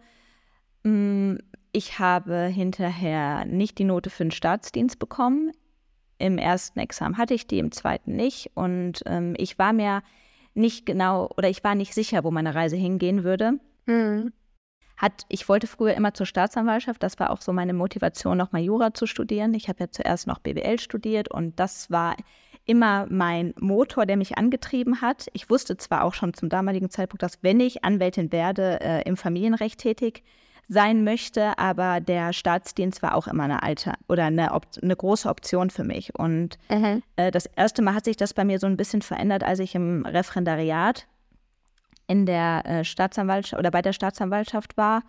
Ähm, 0.84 1.38
ich 1.72 1.98
habe 1.98 2.46
hinterher 2.46 3.44
nicht 3.44 3.78
die 3.78 3.84
Note 3.84 4.10
für 4.10 4.24
den 4.24 4.30
Staatsdienst 4.30 4.98
bekommen. 4.98 5.52
Im 6.18 6.38
ersten 6.38 6.80
Examen 6.80 7.18
hatte 7.18 7.34
ich 7.34 7.46
die, 7.46 7.60
im 7.60 7.70
zweiten 7.70 8.16
nicht. 8.16 8.50
Und 8.54 9.02
ähm, 9.06 9.34
ich 9.36 9.58
war 9.58 9.72
mir 9.72 10.02
nicht 10.54 10.86
genau 10.86 11.30
oder 11.36 11.48
ich 11.48 11.62
war 11.62 11.74
nicht 11.74 11.94
sicher, 11.94 12.24
wo 12.24 12.30
meine 12.30 12.54
Reise 12.54 12.76
hingehen 12.76 13.22
würde. 13.22 13.60
Mhm. 13.86 14.32
Hat, 14.98 15.24
ich 15.28 15.48
wollte 15.48 15.66
früher 15.66 15.94
immer 15.94 16.12
zur 16.12 16.26
Staatsanwaltschaft, 16.26 17.02
das 17.02 17.18
war 17.18 17.30
auch 17.30 17.40
so 17.40 17.52
meine 17.52 17.72
Motivation, 17.72 18.36
nochmal 18.36 18.62
Jura 18.62 18.92
zu 18.92 19.06
studieren. 19.06 19.54
Ich 19.54 19.68
habe 19.68 19.80
ja 19.80 19.90
zuerst 19.90 20.26
noch 20.26 20.40
BWL 20.40 20.80
studiert 20.80 21.30
und 21.30 21.58
das 21.58 21.90
war 21.90 22.16
immer 22.66 23.06
mein 23.08 23.54
Motor, 23.58 24.06
der 24.06 24.16
mich 24.16 24.36
angetrieben 24.36 25.00
hat. 25.00 25.28
Ich 25.32 25.48
wusste 25.48 25.76
zwar 25.76 26.04
auch 26.04 26.14
schon 26.14 26.34
zum 26.34 26.48
damaligen 26.48 26.90
Zeitpunkt, 26.90 27.22
dass 27.22 27.42
wenn 27.42 27.60
ich 27.60 27.84
Anwältin 27.84 28.30
werde, 28.32 28.80
äh, 28.80 29.02
im 29.02 29.16
Familienrecht 29.16 29.78
tätig 29.78 30.22
sein 30.68 31.02
möchte, 31.02 31.58
aber 31.58 32.00
der 32.00 32.34
Staatsdienst 32.34 33.02
war 33.02 33.14
auch 33.14 33.26
immer 33.26 33.44
eine 33.44 33.62
alte 33.62 33.94
oder 34.06 34.24
eine, 34.26 34.52
eine 34.52 34.96
große 34.96 35.28
Option 35.28 35.70
für 35.70 35.84
mich. 35.84 36.14
Und 36.14 36.58
mhm. 36.68 37.02
äh, 37.16 37.30
das 37.30 37.46
erste 37.46 37.80
Mal 37.82 37.94
hat 37.94 38.04
sich 38.04 38.18
das 38.18 38.34
bei 38.34 38.44
mir 38.44 38.58
so 38.58 38.66
ein 38.66 38.76
bisschen 38.76 39.00
verändert, 39.00 39.44
als 39.44 39.60
ich 39.60 39.74
im 39.74 40.04
Referendariat 40.04 41.06
in 42.08 42.26
der 42.26 42.64
äh, 42.66 42.84
Staatsanwaltschaft 42.84 43.60
oder 43.60 43.70
bei 43.70 43.82
der 43.82 43.92
Staatsanwaltschaft 43.92 44.76
war. 44.76 45.02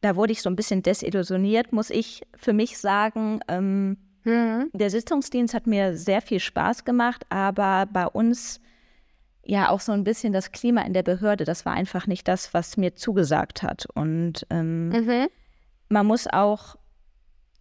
Da 0.00 0.16
wurde 0.16 0.32
ich 0.32 0.40
so 0.40 0.48
ein 0.48 0.56
bisschen 0.56 0.82
desillusioniert, 0.82 1.72
muss 1.72 1.90
ich 1.90 2.22
für 2.36 2.52
mich 2.52 2.78
sagen. 2.78 3.40
Ähm, 3.48 3.98
mhm. 4.24 4.70
Der 4.72 4.88
Sitzungsdienst 4.88 5.52
hat 5.52 5.66
mir 5.66 5.96
sehr 5.96 6.22
viel 6.22 6.40
Spaß 6.40 6.84
gemacht, 6.84 7.26
aber 7.28 7.86
bei 7.92 8.06
uns 8.06 8.60
ja 9.44 9.68
auch 9.68 9.80
so 9.80 9.92
ein 9.92 10.04
bisschen 10.04 10.32
das 10.32 10.52
Klima 10.52 10.82
in 10.82 10.92
der 10.92 11.02
Behörde, 11.02 11.44
das 11.44 11.66
war 11.66 11.72
einfach 11.72 12.06
nicht 12.06 12.28
das, 12.28 12.54
was 12.54 12.76
mir 12.76 12.94
zugesagt 12.94 13.62
hat. 13.62 13.86
Und 13.94 14.46
ähm, 14.50 14.88
mhm. 14.88 15.26
man 15.88 16.06
muss 16.06 16.26
auch, 16.26 16.76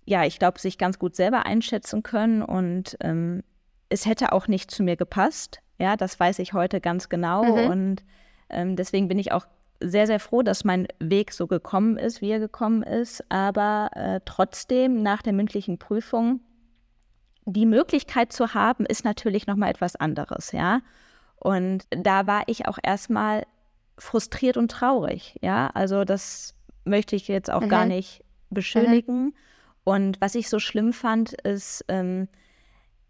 ja, 0.05 0.23
ich 0.23 0.39
glaube, 0.39 0.59
sich 0.59 0.77
ganz 0.77 0.99
gut 0.99 1.15
selber 1.15 1.45
einschätzen 1.45 2.03
können 2.03 2.41
und 2.43 2.95
ähm, 3.01 3.43
es 3.89 4.05
hätte 4.05 4.31
auch 4.33 4.47
nicht 4.47 4.71
zu 4.71 4.83
mir 4.83 4.97
gepasst. 4.97 5.61
Ja, 5.79 5.95
das 5.95 6.19
weiß 6.19 6.39
ich 6.39 6.53
heute 6.53 6.79
ganz 6.81 7.09
genau. 7.09 7.43
Mhm. 7.43 7.71
Und 7.71 8.03
ähm, 8.49 8.75
deswegen 8.75 9.07
bin 9.07 9.19
ich 9.19 9.31
auch 9.31 9.45
sehr, 9.79 10.07
sehr 10.07 10.19
froh, 10.19 10.41
dass 10.41 10.63
mein 10.63 10.87
Weg 10.99 11.33
so 11.33 11.47
gekommen 11.47 11.97
ist, 11.97 12.21
wie 12.21 12.31
er 12.31 12.39
gekommen 12.39 12.83
ist. 12.83 13.23
Aber 13.29 13.89
äh, 13.93 14.19
trotzdem 14.25 15.03
nach 15.03 15.21
der 15.21 15.33
mündlichen 15.33 15.77
Prüfung 15.77 16.39
die 17.45 17.65
Möglichkeit 17.65 18.33
zu 18.33 18.53
haben, 18.53 18.85
ist 18.85 19.05
natürlich 19.05 19.45
nochmal 19.47 19.69
etwas 19.69 19.95
anderes, 19.95 20.51
ja. 20.51 20.81
Und 21.35 21.83
da 21.91 22.25
war 22.25 22.43
ich 22.47 22.67
auch 22.67 22.79
erstmal 22.81 23.45
frustriert 23.99 24.57
und 24.57 24.71
traurig. 24.71 25.37
Ja, 25.41 25.69
also 25.73 26.03
das 26.05 26.55
möchte 26.85 27.15
ich 27.15 27.27
jetzt 27.27 27.51
auch 27.51 27.61
mhm. 27.61 27.69
gar 27.69 27.85
nicht 27.85 28.23
beschönigen. 28.49 29.25
Mhm. 29.25 29.33
Und 29.83 30.21
was 30.21 30.33
ich 30.33 30.49
so 30.49 30.57
schlimm 30.57 30.91
fand, 30.91 31.33
ist, 31.33 31.85
ähm, 31.87 32.27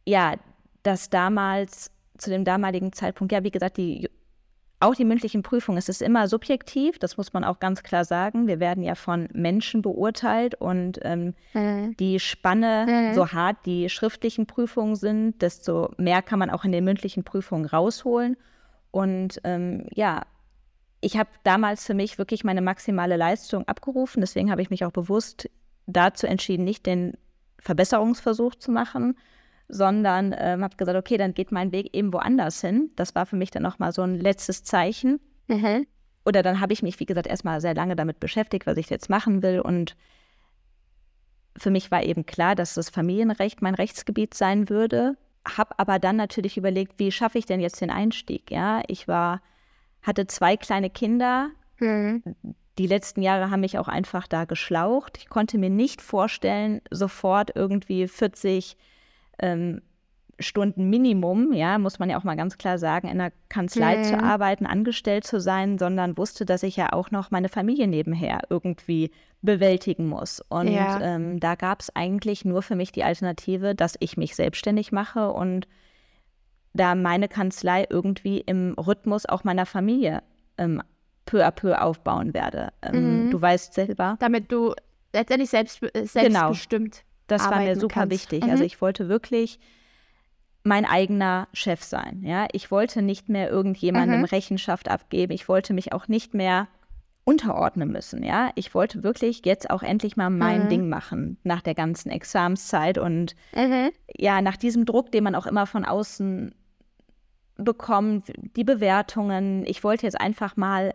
ja, 0.05 0.35
dass 0.83 1.09
damals, 1.09 1.91
zu 2.17 2.29
dem 2.29 2.43
damaligen 2.43 2.91
Zeitpunkt, 2.91 3.31
ja, 3.31 3.43
wie 3.43 3.51
gesagt, 3.51 3.77
die 3.77 4.09
auch 4.79 4.95
die 4.95 5.05
mündlichen 5.05 5.41
Prüfungen, 5.41 5.77
es 5.77 5.89
ist 5.89 6.01
immer 6.01 6.27
subjektiv, 6.27 6.99
das 6.99 7.17
muss 7.17 7.33
man 7.33 7.43
auch 7.43 7.59
ganz 7.59 7.81
klar 7.81 8.03
sagen. 8.03 8.47
Wir 8.47 8.59
werden 8.59 8.83
ja 8.83 8.95
von 8.95 9.29
Menschen 9.33 9.81
beurteilt 9.81 10.55
und 10.55 10.99
ähm, 11.03 11.33
mhm. 11.53 11.95
die 11.97 12.19
Spanne, 12.19 12.85
mhm. 12.87 13.15
so 13.15 13.31
hart 13.31 13.57
die 13.65 13.89
schriftlichen 13.89 14.47
Prüfungen 14.47 14.95
sind, 14.95 15.41
desto 15.41 15.93
mehr 15.97 16.21
kann 16.21 16.39
man 16.39 16.49
auch 16.49 16.65
in 16.65 16.71
den 16.71 16.83
mündlichen 16.83 17.23
Prüfungen 17.23 17.65
rausholen. 17.65 18.35
Und 18.91 19.39
ähm, 19.43 19.87
ja, 19.91 20.23
ich 21.01 21.17
habe 21.17 21.29
damals 21.43 21.85
für 21.85 21.93
mich 21.93 22.17
wirklich 22.17 22.43
meine 22.43 22.61
maximale 22.61 23.15
Leistung 23.15 23.67
abgerufen. 23.67 24.21
Deswegen 24.21 24.51
habe 24.51 24.61
ich 24.61 24.69
mich 24.69 24.83
auch 24.85 24.91
bewusst 24.91 25.49
dazu 25.85 26.27
entschieden, 26.27 26.65
nicht 26.65 26.85
den 26.85 27.13
Verbesserungsversuch 27.59 28.55
zu 28.55 28.71
machen, 28.71 29.17
sondern 29.67 30.35
ähm, 30.37 30.63
habe 30.63 30.75
gesagt, 30.75 30.97
okay, 30.97 31.17
dann 31.17 31.33
geht 31.33 31.51
mein 31.51 31.71
Weg 31.71 31.95
eben 31.95 32.13
woanders 32.13 32.61
hin. 32.61 32.91
Das 32.95 33.15
war 33.15 33.25
für 33.25 33.35
mich 33.35 33.51
dann 33.51 33.63
nochmal 33.63 33.91
so 33.91 34.01
ein 34.03 34.15
letztes 34.15 34.63
Zeichen. 34.63 35.19
Mhm. 35.47 35.87
Oder 36.25 36.43
dann 36.43 36.59
habe 36.59 36.73
ich 36.73 36.83
mich, 36.83 36.99
wie 36.99 37.05
gesagt, 37.05 37.27
erstmal 37.27 37.61
sehr 37.61 37.75
lange 37.75 37.95
damit 37.95 38.19
beschäftigt, 38.19 38.65
was 38.65 38.77
ich 38.77 38.89
jetzt 38.89 39.09
machen 39.09 39.43
will. 39.43 39.59
Und 39.59 39.95
für 41.57 41.69
mich 41.69 41.91
war 41.91 42.03
eben 42.03 42.25
klar, 42.25 42.55
dass 42.55 42.73
das 42.73 42.89
Familienrecht 42.89 43.61
mein 43.61 43.75
Rechtsgebiet 43.75 44.33
sein 44.33 44.69
würde. 44.69 45.17
Habe 45.47 45.77
aber 45.77 45.99
dann 45.99 46.15
natürlich 46.15 46.57
überlegt, 46.57 46.93
wie 46.97 47.11
schaffe 47.11 47.37
ich 47.37 47.45
denn 47.45 47.59
jetzt 47.59 47.81
den 47.81 47.91
Einstieg? 47.91 48.49
Ja, 48.49 48.81
ich 48.87 49.07
war, 49.07 49.41
hatte 50.01 50.25
zwei 50.27 50.57
kleine 50.57 50.89
Kinder. 50.89 51.49
Mhm. 51.79 52.23
Die 52.77 52.87
letzten 52.87 53.21
Jahre 53.21 53.51
haben 53.51 53.61
mich 53.61 53.77
auch 53.77 53.87
einfach 53.87 54.27
da 54.27 54.45
geschlaucht. 54.45 55.17
Ich 55.17 55.29
konnte 55.29 55.57
mir 55.57 55.69
nicht 55.69 56.01
vorstellen, 56.01 56.81
sofort 56.91 57.51
irgendwie 57.55 58.07
40 58.07 58.75
ähm, 59.39 59.81
Stunden 60.39 60.89
Minimum, 60.89 61.53
ja, 61.53 61.77
muss 61.77 61.99
man 61.99 62.09
ja 62.09 62.17
auch 62.17 62.23
mal 62.23 62.35
ganz 62.35 62.57
klar 62.57 62.77
sagen, 62.77 63.07
in 63.07 63.19
der 63.19 63.31
Kanzlei 63.47 63.97
mhm. 63.97 64.03
zu 64.03 64.21
arbeiten, 64.21 64.65
angestellt 64.65 65.25
zu 65.25 65.39
sein, 65.39 65.77
sondern 65.77 66.17
wusste, 66.17 66.45
dass 66.45 66.63
ich 66.63 66.75
ja 66.75 66.91
auch 66.91 67.09
noch 67.11 67.31
meine 67.31 67.47
Familie 67.47 67.87
nebenher 67.87 68.41
irgendwie 68.49 69.11
bewältigen 69.41 70.07
muss. 70.07 70.41
Und 70.49 70.67
ja. 70.67 70.99
ähm, 71.01 71.39
da 71.39 71.55
gab 71.55 71.81
es 71.81 71.95
eigentlich 71.95 72.43
nur 72.43 72.61
für 72.61 72.75
mich 72.75 72.91
die 72.91 73.03
Alternative, 73.03 73.75
dass 73.75 73.95
ich 73.99 74.17
mich 74.17 74.35
selbstständig 74.35 74.91
mache 74.91 75.31
und 75.31 75.67
da 76.73 76.95
meine 76.95 77.29
Kanzlei 77.29 77.85
irgendwie 77.89 78.39
im 78.41 78.73
Rhythmus 78.73 79.25
auch 79.25 79.45
meiner 79.45 79.65
Familie 79.65 80.21
ähm, 80.57 80.81
peu 81.25 81.45
à 81.45 81.51
peu 81.51 81.81
aufbauen 81.81 82.33
werde. 82.33 82.73
Ähm, 82.81 83.27
mhm. 83.27 83.31
Du 83.31 83.41
weißt 83.41 83.73
selber. 83.73 84.17
Damit 84.19 84.51
du 84.51 84.73
letztendlich 85.13 85.49
selbst, 85.49 85.81
äh, 85.81 86.05
selbstbestimmt 86.05 86.91
genau. 86.91 87.05
Das 87.27 87.49
war 87.49 87.59
mir 87.59 87.75
super 87.75 88.01
kannst. 88.01 88.11
wichtig. 88.11 88.43
Also 88.43 88.47
mhm. 88.47 88.51
Also 88.51 88.63
ich 88.63 88.81
wollte 88.81 89.09
wirklich 89.09 89.59
mein 90.63 90.85
eigener 90.85 91.47
Chef 91.53 91.83
sein. 91.83 92.21
Ja, 92.23 92.47
ich 92.51 92.71
wollte 92.71 93.01
nicht 93.01 93.29
mehr 93.29 93.49
irgendjemandem 93.49 94.19
mhm. 94.19 94.25
Rechenschaft 94.25 94.89
abgeben. 94.89 95.31
Ich 95.31 95.47
wollte 95.47 95.73
mich 95.73 95.93
auch 95.93 96.07
nicht 96.07 96.33
mehr 96.33 96.67
unterordnen 97.23 97.91
müssen. 97.91 98.23
Ja, 98.23 98.51
ich 98.55 98.73
wollte 98.73 99.03
wirklich 99.03 99.41
jetzt 99.45 99.69
auch 99.69 99.83
endlich 99.83 100.15
mal 100.15 100.29
mein 100.29 100.65
mhm. 100.65 100.69
Ding 100.69 100.89
machen 100.89 101.37
nach 101.43 101.61
der 101.61 101.73
ganzen 101.73 102.09
Examszeit 102.09 102.97
und 102.97 103.35
mhm. 103.55 103.89
ja, 104.15 104.41
nach 104.41 104.57
diesem 104.57 104.85
Druck, 104.85 105.11
den 105.11 105.23
man 105.23 105.35
auch 105.35 105.47
immer 105.47 105.65
von 105.65 105.85
außen 105.85 106.53
bekommt, 107.57 108.31
die 108.55 108.63
Bewertungen. 108.63 109.65
Ich 109.65 109.83
wollte 109.83 110.05
jetzt 110.05 110.19
einfach 110.19 110.55
mal 110.55 110.93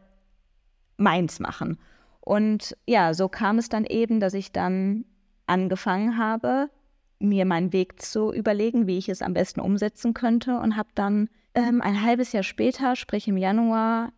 meins 0.97 1.41
machen. 1.41 1.79
Und 2.21 2.77
ja, 2.87 3.15
so 3.15 3.29
kam 3.29 3.59
es 3.59 3.69
dann 3.69 3.85
eben, 3.85 4.21
dass 4.21 4.35
ich 4.35 4.53
dann 4.53 5.05
angefangen 5.51 6.17
habe, 6.17 6.71
mir 7.19 7.45
meinen 7.45 7.73
Weg 7.73 8.01
zu 8.01 8.33
überlegen, 8.33 8.87
wie 8.87 8.99
ich 8.99 9.09
es 9.09 9.21
am 9.21 9.35
besten 9.35 9.61
umsetzen 9.61 10.15
könnte 10.15 10.59
und 10.59 10.77
habe 10.77 10.89
dann 10.95 11.29
ähm, 11.55 11.83
ein 11.83 12.03
halbes 12.03 12.33
Jahr 12.33 12.43
später, 12.43 12.97
sprich 12.97 13.29
im 13.29 13.37
Januar 13.37 14.13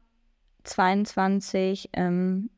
22, 0.64 1.90
ähm, 1.94 2.50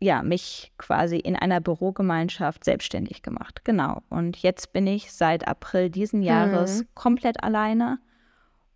ja, 0.00 0.22
mich 0.22 0.72
quasi 0.78 1.16
in 1.16 1.36
einer 1.36 1.60
Bürogemeinschaft 1.60 2.64
selbstständig 2.64 3.22
gemacht. 3.22 3.64
Genau. 3.64 4.02
Und 4.10 4.36
jetzt 4.38 4.72
bin 4.72 4.86
ich 4.86 5.12
seit 5.12 5.46
April 5.46 5.90
diesen 5.90 6.22
Jahres 6.22 6.80
mhm. 6.80 6.88
komplett 6.94 7.42
alleine. 7.42 7.98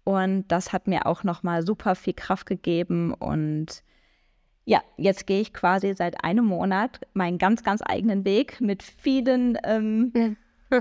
Und 0.04 0.46
das 0.48 0.72
hat 0.72 0.86
mir 0.86 1.04
auch 1.04 1.24
nochmal 1.24 1.66
super 1.66 1.96
viel 1.96 2.14
Kraft 2.14 2.46
gegeben 2.46 3.12
und 3.12 3.82
ja, 4.66 4.82
jetzt 4.96 5.26
gehe 5.26 5.40
ich 5.40 5.54
quasi 5.54 5.94
seit 5.94 6.22
einem 6.24 6.44
Monat 6.44 7.00
meinen 7.14 7.38
ganz, 7.38 7.62
ganz 7.62 7.82
eigenen 7.86 8.24
Weg 8.24 8.60
mit 8.60 8.82
vielen 8.82 9.56
ähm. 9.64 10.36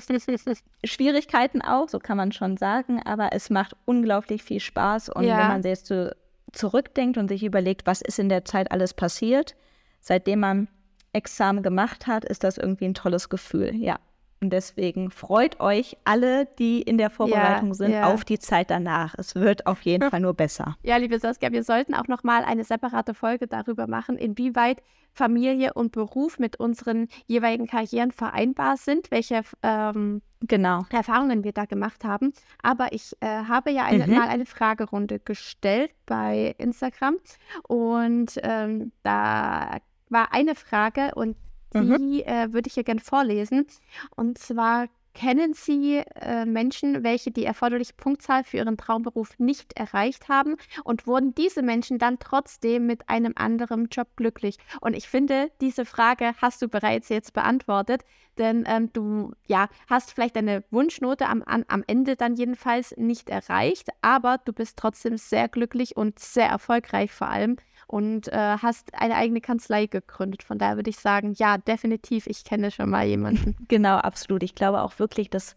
Schwierigkeiten 0.83 1.61
auch, 1.61 1.87
so 1.87 1.99
kann 1.99 2.17
man 2.17 2.31
schon 2.31 2.57
sagen, 2.57 2.99
aber 3.05 3.29
es 3.33 3.51
macht 3.51 3.75
unglaublich 3.85 4.41
viel 4.41 4.59
Spaß. 4.59 5.09
Und 5.09 5.25
ja. 5.25 5.37
wenn 5.37 5.47
man 5.47 5.61
jetzt 5.61 5.85
so 5.85 6.09
zurückdenkt 6.51 7.19
und 7.19 7.27
sich 7.27 7.43
überlegt, 7.43 7.85
was 7.85 8.01
ist 8.01 8.17
in 8.17 8.27
der 8.27 8.43
Zeit 8.45 8.71
alles 8.71 8.95
passiert, 8.95 9.55
seitdem 9.99 10.39
man 10.39 10.67
Examen 11.13 11.61
gemacht 11.61 12.07
hat, 12.07 12.25
ist 12.25 12.43
das 12.43 12.57
irgendwie 12.57 12.85
ein 12.85 12.95
tolles 12.95 13.29
Gefühl, 13.29 13.75
ja. 13.75 13.99
Und 14.41 14.51
deswegen 14.51 15.11
freut 15.11 15.59
euch 15.59 15.97
alle, 16.03 16.45
die 16.59 16.81
in 16.81 16.97
der 16.97 17.09
Vorbereitung 17.09 17.69
ja, 17.69 17.73
sind, 17.73 17.91
ja. 17.91 18.13
auf 18.13 18.25
die 18.25 18.37
Zeit 18.37 18.69
danach. 18.69 19.15
Es 19.17 19.33
wird 19.35 19.65
auf 19.65 19.81
jeden 19.81 20.09
Fall 20.11 20.19
nur 20.19 20.33
besser. 20.33 20.77
Ja, 20.83 20.97
liebe 20.97 21.17
Saskia, 21.19 21.51
wir 21.51 21.63
sollten 21.63 21.95
auch 21.95 22.07
noch 22.07 22.23
mal 22.23 22.43
eine 22.43 22.63
separate 22.63 23.13
Folge 23.13 23.47
darüber 23.47 23.87
machen, 23.87 24.17
inwieweit 24.17 24.83
Familie 25.13 25.73
und 25.73 25.93
Beruf 25.93 26.37
mit 26.37 26.59
unseren 26.59 27.07
jeweiligen 27.25 27.67
Karrieren 27.67 28.11
vereinbar 28.11 28.75
sind, 28.75 29.09
welche 29.09 29.41
ähm, 29.63 30.21
genau. 30.41 30.85
Erfahrungen 30.91 31.45
wir 31.45 31.53
da 31.53 31.63
gemacht 31.65 32.03
haben. 32.03 32.33
Aber 32.61 32.91
ich 32.91 33.15
äh, 33.21 33.27
habe 33.27 33.71
ja 33.71 33.85
eine, 33.85 34.05
mhm. 34.05 34.15
mal 34.15 34.27
eine 34.27 34.45
Fragerunde 34.45 35.19
gestellt 35.19 35.91
bei 36.05 36.53
Instagram 36.57 37.15
und 37.63 38.37
ähm, 38.43 38.91
da 39.03 39.77
war 40.09 40.33
eine 40.33 40.55
Frage 40.55 41.15
und 41.15 41.37
Mhm. 41.75 41.97
Die 41.97 42.23
äh, 42.23 42.51
würde 42.53 42.67
ich 42.67 42.73
hier 42.73 42.83
gerne 42.83 43.01
vorlesen. 43.01 43.67
Und 44.15 44.37
zwar 44.37 44.87
Kennen 45.15 45.53
Sie 45.53 46.03
äh, 46.15 46.45
Menschen, 46.45 47.05
welche 47.05 47.31
die 47.31 47.45
erforderliche 47.45 47.93
Punktzahl 47.93 48.43
für 48.43 48.57
ihren 48.57 48.75
Traumberuf 48.75 49.39
nicht 49.39 49.71
erreicht 49.77 50.27
haben 50.27 50.57
und 50.83 51.07
wurden 51.07 51.33
diese 51.33 51.61
Menschen 51.61 51.99
dann 51.99 52.19
trotzdem 52.19 52.85
mit 52.85 53.07
einem 53.07 53.31
anderen 53.37 53.87
Job 53.87 54.09
glücklich? 54.17 54.57
Und 54.81 54.93
ich 54.93 55.07
finde, 55.07 55.51
diese 55.61 55.85
Frage 55.85 56.33
hast 56.41 56.61
du 56.61 56.67
bereits 56.67 57.07
jetzt 57.07 57.31
beantwortet, 57.31 58.03
denn 58.37 58.65
ähm, 58.67 58.91
du 58.91 59.31
ja, 59.47 59.69
hast 59.89 60.11
vielleicht 60.11 60.35
deine 60.35 60.65
Wunschnote 60.69 61.27
am, 61.27 61.43
an, 61.45 61.63
am 61.69 61.85
Ende 61.87 62.17
dann 62.17 62.35
jedenfalls 62.35 62.93
nicht 62.97 63.29
erreicht, 63.29 63.87
aber 64.01 64.39
du 64.43 64.51
bist 64.51 64.77
trotzdem 64.77 65.17
sehr 65.17 65.47
glücklich 65.47 65.95
und 65.95 66.19
sehr 66.19 66.49
erfolgreich 66.49 67.13
vor 67.13 67.29
allem 67.29 67.55
und 67.87 68.27
äh, 68.29 68.57
hast 68.61 68.93
eine 68.93 69.15
eigene 69.15 69.41
Kanzlei 69.41 69.85
gegründet. 69.85 70.43
Von 70.43 70.57
daher 70.57 70.75
würde 70.75 70.89
ich 70.89 70.97
sagen, 70.97 71.33
ja, 71.37 71.57
definitiv, 71.57 72.27
ich 72.27 72.43
kenne 72.43 72.71
schon 72.71 72.89
mal 72.89 73.05
jemanden. 73.05 73.55
Genau, 73.67 73.95
absolut. 73.97 74.43
Ich 74.43 74.55
glaube 74.55 74.81
auch 74.81 74.99
wirklich, 74.99 75.29
dass 75.29 75.55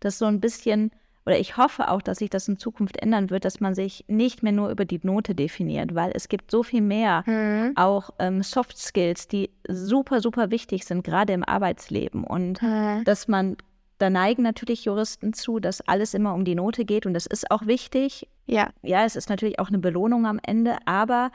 das 0.00 0.18
so 0.18 0.24
ein 0.26 0.40
bisschen, 0.40 0.92
oder 1.26 1.38
ich 1.38 1.56
hoffe 1.56 1.88
auch, 1.88 2.00
dass 2.00 2.18
sich 2.18 2.30
das 2.30 2.48
in 2.48 2.58
Zukunft 2.58 2.96
ändern 2.96 3.30
wird, 3.30 3.44
dass 3.44 3.60
man 3.60 3.74
sich 3.74 4.04
nicht 4.08 4.42
mehr 4.42 4.52
nur 4.52 4.70
über 4.70 4.84
die 4.84 5.00
Note 5.02 5.34
definiert, 5.34 5.94
weil 5.94 6.12
es 6.14 6.28
gibt 6.28 6.50
so 6.50 6.62
viel 6.62 6.80
mehr, 6.80 7.22
mhm. 7.26 7.72
auch 7.76 8.10
ähm, 8.18 8.42
Soft 8.42 8.78
Skills, 8.78 9.28
die 9.28 9.50
super, 9.68 10.20
super 10.20 10.50
wichtig 10.50 10.84
sind, 10.84 11.04
gerade 11.04 11.32
im 11.32 11.44
Arbeitsleben. 11.44 12.24
Und 12.24 12.62
mhm. 12.62 13.04
dass 13.04 13.28
man 13.28 13.56
da 14.00 14.08
neigen 14.08 14.42
natürlich 14.42 14.86
Juristen 14.86 15.32
zu, 15.32 15.60
dass 15.60 15.86
alles 15.86 16.14
immer 16.14 16.34
um 16.34 16.44
die 16.44 16.54
Note 16.54 16.84
geht 16.84 17.04
und 17.04 17.14
das 17.14 17.26
ist 17.26 17.50
auch 17.50 17.66
wichtig. 17.66 18.26
Ja. 18.46 18.70
Ja, 18.82 19.04
es 19.04 19.14
ist 19.14 19.28
natürlich 19.28 19.58
auch 19.58 19.68
eine 19.68 19.78
Belohnung 19.78 20.26
am 20.26 20.40
Ende, 20.42 20.78
aber 20.86 21.30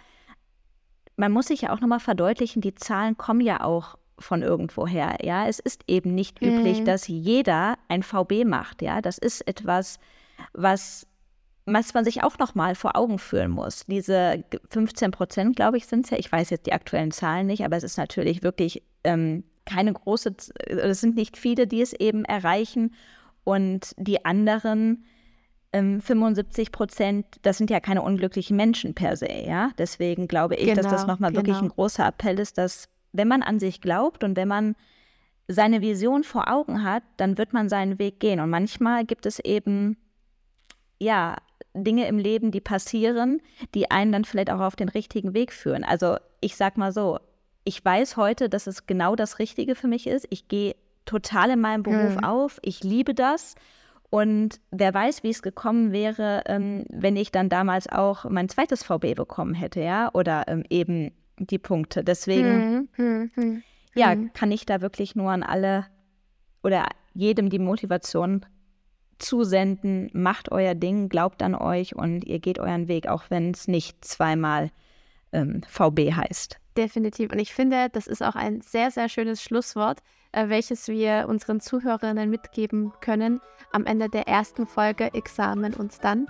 man 1.17 1.31
muss 1.31 1.47
sich 1.47 1.61
ja 1.61 1.73
auch 1.73 1.79
nochmal 1.79 1.99
verdeutlichen, 1.99 2.61
die 2.61 2.75
Zahlen 2.75 3.17
kommen 3.17 3.41
ja 3.41 3.61
auch 3.63 3.97
von 4.19 4.41
irgendwoher. 4.41 5.17
Ja, 5.23 5.47
es 5.47 5.59
ist 5.59 5.83
eben 5.87 6.15
nicht 6.15 6.41
mhm. 6.41 6.59
üblich, 6.59 6.83
dass 6.83 7.07
jeder 7.07 7.77
ein 7.87 8.03
VB 8.03 8.45
macht. 8.45 8.81
Ja, 8.81 9.01
das 9.01 9.17
ist 9.17 9.47
etwas, 9.47 9.99
was 10.53 11.07
was 11.65 11.93
man 11.95 12.05
sich 12.05 12.23
auch 12.23 12.37
noch 12.37 12.53
mal 12.53 12.75
vor 12.75 12.95
Augen 12.95 13.17
führen 13.17 13.51
muss. 13.51 13.85
Diese 13.87 14.43
15 14.69 15.11
Prozent, 15.11 15.55
glaube 15.55 15.77
ich, 15.77 15.87
sind 15.87 16.05
es 16.05 16.11
ja. 16.11 16.17
Ich 16.17 16.31
weiß 16.31 16.51
jetzt 16.51 16.67
die 16.67 16.73
aktuellen 16.73 17.11
Zahlen 17.11 17.47
nicht, 17.47 17.65
aber 17.65 17.75
es 17.75 17.83
ist 17.83 17.97
natürlich 17.97 18.43
wirklich 18.43 18.83
ähm, 19.03 19.43
keine 19.65 19.93
große, 19.93 20.35
es 20.67 21.01
sind 21.01 21.15
nicht 21.15 21.37
viele, 21.37 21.65
die 21.65 21.81
es 21.81 21.93
eben 21.93 22.23
erreichen. 22.23 22.93
Und 23.43 23.95
die 23.97 24.25
anderen, 24.25 25.05
75 26.01 26.67
ähm, 26.67 26.71
Prozent, 26.71 27.25
das 27.41 27.57
sind 27.57 27.69
ja 27.69 27.79
keine 27.79 28.01
unglücklichen 28.01 28.55
Menschen 28.55 28.93
per 28.93 29.17
se, 29.17 29.31
ja. 29.31 29.71
Deswegen 29.77 30.27
glaube 30.27 30.55
ich, 30.55 30.67
genau, 30.67 30.75
dass 30.75 30.91
das 30.91 31.01
genau, 31.01 31.13
nochmal 31.13 31.31
genau. 31.31 31.43
wirklich 31.43 31.61
ein 31.61 31.69
großer 31.69 32.07
Appell 32.07 32.39
ist, 32.39 32.57
dass 32.57 32.89
wenn 33.11 33.27
man 33.27 33.43
an 33.43 33.59
sich 33.59 33.81
glaubt 33.81 34.23
und 34.23 34.35
wenn 34.35 34.47
man 34.47 34.75
seine 35.47 35.81
Vision 35.81 36.23
vor 36.23 36.51
Augen 36.51 36.83
hat, 36.83 37.03
dann 37.17 37.37
wird 37.37 37.53
man 37.53 37.69
seinen 37.69 37.99
Weg 37.99 38.19
gehen. 38.19 38.39
Und 38.39 38.49
manchmal 38.49 39.05
gibt 39.05 39.25
es 39.25 39.39
eben, 39.39 39.97
ja, 40.99 41.37
Dinge 41.73 42.07
im 42.07 42.17
Leben, 42.17 42.51
die 42.51 42.61
passieren, 42.61 43.41
die 43.73 43.91
einen 43.91 44.11
dann 44.11 44.25
vielleicht 44.25 44.49
auch 44.49 44.61
auf 44.61 44.75
den 44.75 44.89
richtigen 44.89 45.33
Weg 45.33 45.51
führen. 45.51 45.83
Also 45.83 46.17
ich 46.39 46.55
sag 46.55 46.77
mal 46.77 46.91
so, 46.91 47.19
ich 47.65 47.83
weiß 47.83 48.17
heute, 48.17 48.49
dass 48.49 48.67
es 48.67 48.87
genau 48.87 49.15
das 49.15 49.39
Richtige 49.39 49.75
für 49.75 49.87
mich 49.87 50.07
ist. 50.07 50.25
Ich 50.29 50.47
gehe 50.47 50.75
total 51.05 51.51
in 51.51 51.61
meinem 51.61 51.83
Beruf 51.83 52.15
mhm. 52.15 52.23
auf. 52.23 52.59
Ich 52.61 52.83
liebe 52.83 53.13
das. 53.13 53.55
Und 54.15 54.61
wer 54.71 54.93
weiß, 54.93 55.23
wie 55.23 55.29
es 55.29 55.41
gekommen 55.41 55.91
wäre, 55.91 56.43
ähm, 56.45 56.85
wenn 56.87 57.17
ich 57.17 57.33
dann 57.33 57.49
damals 57.49 57.89
auch 57.89 58.23
mein 58.23 58.47
zweites 58.47 58.81
VB 58.81 59.13
bekommen 59.13 59.53
hätte, 59.53 59.81
ja, 59.81 60.09
oder 60.13 60.47
ähm, 60.47 60.63
eben 60.69 61.11
die 61.37 61.57
Punkte. 61.59 62.01
Deswegen, 62.01 62.87
hm, 62.93 63.31
hm, 63.31 63.31
hm, 63.35 63.63
ja, 63.93 64.11
hm. 64.11 64.31
kann 64.31 64.53
ich 64.53 64.65
da 64.65 64.79
wirklich 64.79 65.17
nur 65.17 65.31
an 65.31 65.43
alle 65.43 65.87
oder 66.63 66.87
jedem 67.13 67.49
die 67.49 67.59
Motivation 67.59 68.45
zusenden, 69.19 70.09
macht 70.13 70.49
euer 70.49 70.75
Ding, 70.75 71.09
glaubt 71.09 71.43
an 71.43 71.53
euch 71.53 71.93
und 71.93 72.23
ihr 72.23 72.39
geht 72.39 72.57
euren 72.57 72.87
Weg, 72.87 73.09
auch 73.09 73.25
wenn 73.27 73.51
es 73.51 73.67
nicht 73.67 74.05
zweimal 74.05 74.71
ähm, 75.33 75.61
VB 75.67 76.13
heißt. 76.13 76.57
Definitiv. 76.77 77.33
Und 77.33 77.39
ich 77.39 77.53
finde, 77.53 77.89
das 77.91 78.07
ist 78.07 78.23
auch 78.23 78.35
ein 78.35 78.61
sehr, 78.61 78.91
sehr 78.91 79.09
schönes 79.09 79.43
Schlusswort, 79.43 80.01
welches 80.35 80.87
wir 80.87 81.25
unseren 81.27 81.59
Zuhörerinnen 81.59 82.29
mitgeben 82.29 82.93
können 83.01 83.41
am 83.71 83.85
Ende 83.85 84.09
der 84.09 84.27
ersten 84.27 84.65
Folge 84.65 85.13
Examen 85.13 85.73
und 85.73 86.03
dann. 86.03 86.27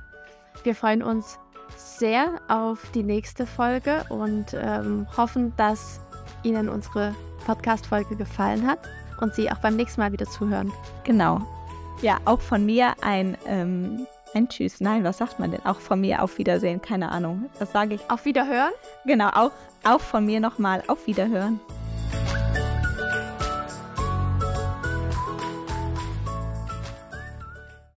Wir 0.63 0.75
freuen 0.75 1.03
uns 1.03 1.37
sehr 1.75 2.39
auf 2.47 2.91
die 2.91 3.03
nächste 3.03 3.45
Folge 3.45 4.05
und 4.09 4.53
ähm, 4.53 5.07
hoffen, 5.15 5.53
dass 5.57 5.99
Ihnen 6.43 6.69
unsere 6.69 7.15
Podcast-Folge 7.45 8.15
gefallen 8.15 8.65
hat 8.65 8.79
und 9.21 9.33
Sie 9.33 9.51
auch 9.51 9.59
beim 9.59 9.75
nächsten 9.75 10.01
Mal 10.01 10.11
wieder 10.11 10.25
zuhören. 10.25 10.71
Genau. 11.03 11.41
Ja, 12.01 12.17
auch 12.25 12.41
von 12.41 12.65
mir 12.65 12.93
ein, 13.01 13.37
ähm, 13.45 14.05
ein 14.33 14.49
Tschüss. 14.49 14.81
Nein, 14.81 15.03
was 15.03 15.19
sagt 15.19 15.39
man 15.39 15.51
denn? 15.51 15.65
Auch 15.65 15.79
von 15.79 16.01
mir 16.01 16.21
auf 16.21 16.37
Wiedersehen, 16.37 16.81
keine 16.81 17.11
Ahnung. 17.11 17.49
Was 17.59 17.71
sage 17.71 17.95
ich? 17.95 18.11
Auf 18.11 18.25
Wiederhören? 18.25 18.71
Genau, 19.05 19.29
auch, 19.29 19.51
auch 19.83 20.01
von 20.01 20.25
mir 20.25 20.39
nochmal 20.39 20.83
auf 20.87 21.07
Wiederhören. 21.07 21.59